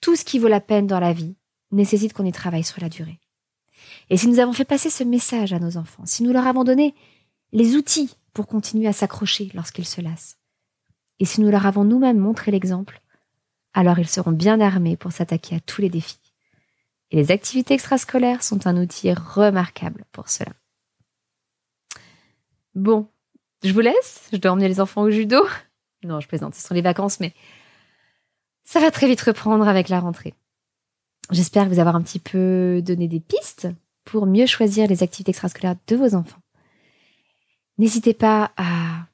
Tout 0.00 0.16
ce 0.16 0.24
qui 0.24 0.38
vaut 0.38 0.48
la 0.48 0.60
peine 0.60 0.86
dans 0.86 0.98
la 0.98 1.12
vie 1.12 1.36
nécessite 1.72 2.14
qu'on 2.14 2.24
y 2.24 2.32
travaille 2.32 2.64
sur 2.64 2.80
la 2.80 2.88
durée. 2.88 3.20
Et 4.10 4.16
si 4.16 4.28
nous 4.28 4.38
avons 4.38 4.52
fait 4.52 4.64
passer 4.64 4.90
ce 4.90 5.04
message 5.04 5.52
à 5.52 5.58
nos 5.58 5.76
enfants, 5.76 6.04
si 6.06 6.22
nous 6.22 6.32
leur 6.32 6.46
avons 6.46 6.64
donné 6.64 6.94
les 7.52 7.76
outils 7.76 8.16
pour 8.32 8.46
continuer 8.46 8.88
à 8.88 8.92
s'accrocher 8.92 9.50
lorsqu'ils 9.54 9.86
se 9.86 10.00
lassent, 10.00 10.38
et 11.18 11.24
si 11.24 11.40
nous 11.40 11.50
leur 11.50 11.66
avons 11.66 11.84
nous-mêmes 11.84 12.18
montré 12.18 12.50
l'exemple, 12.50 13.00
alors 13.74 13.98
ils 13.98 14.08
seront 14.08 14.32
bien 14.32 14.60
armés 14.60 14.96
pour 14.96 15.12
s'attaquer 15.12 15.56
à 15.56 15.60
tous 15.60 15.80
les 15.80 15.88
défis. 15.88 16.18
Et 17.10 17.16
les 17.16 17.30
activités 17.30 17.74
extrascolaires 17.74 18.42
sont 18.42 18.66
un 18.66 18.76
outil 18.76 19.12
remarquable 19.12 20.04
pour 20.12 20.28
cela. 20.28 20.52
Bon, 22.74 23.06
je 23.62 23.72
vous 23.72 23.80
laisse, 23.80 24.28
je 24.32 24.38
dois 24.38 24.52
emmener 24.52 24.68
les 24.68 24.80
enfants 24.80 25.02
au 25.02 25.10
judo. 25.10 25.46
Non, 26.04 26.20
je 26.20 26.28
plaisante, 26.28 26.54
ce 26.54 26.66
sont 26.66 26.74
les 26.74 26.82
vacances, 26.82 27.20
mais 27.20 27.34
ça 28.64 28.80
va 28.80 28.90
très 28.90 29.06
vite 29.06 29.20
reprendre 29.20 29.68
avec 29.68 29.88
la 29.88 30.00
rentrée. 30.00 30.34
J'espère 31.30 31.68
vous 31.68 31.78
avoir 31.78 31.96
un 31.96 32.02
petit 32.02 32.18
peu 32.18 32.82
donné 32.84 33.08
des 33.08 33.20
pistes 33.20 33.68
pour 34.04 34.26
mieux 34.26 34.46
choisir 34.46 34.88
les 34.88 35.02
activités 35.02 35.30
extrascolaires 35.30 35.76
de 35.86 35.96
vos 35.96 36.14
enfants. 36.14 36.40
N'hésitez 37.78 38.14
pas 38.14 38.52
à, 38.56 39.06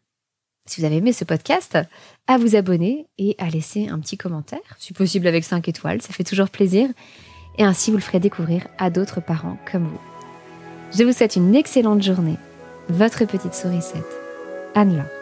si 0.67 0.81
vous 0.81 0.87
avez 0.87 0.97
aimé 0.97 1.13
ce 1.13 1.25
podcast, 1.25 1.79
à 2.27 2.39
vous 2.39 2.57
abonner 2.57 3.07
et 3.19 3.37
à 3.39 3.49
laisser 3.49 3.89
un 3.89 3.99
petit 4.01 4.17
commentaire, 4.17 4.77
si 4.79 4.93
possible 4.93 5.27
avec 5.27 5.45
5 5.45 5.69
étoiles, 5.69 6.03
ça 6.03 6.13
fait 6.13 6.25
toujours 6.25 6.51
plaisir, 6.51 6.89
et 7.57 7.65
ainsi 7.65 7.91
vous 7.91 7.99
le 7.99 8.03
ferez 8.03 8.21
découvrir 8.21 8.67
à 8.79 8.91
d'autres 8.91 9.21
parents 9.21 9.59
comme 9.71 9.87
vous. 9.87 10.01
Je 10.97 11.05
vous 11.05 11.13
souhaite 11.13 11.37
une 11.37 11.55
excellente 11.55 12.03
journée. 12.03 12.39
Votre 12.89 13.27
petite 13.27 13.55
sourisette, 13.55 14.05
Anne-Laure. 14.75 15.18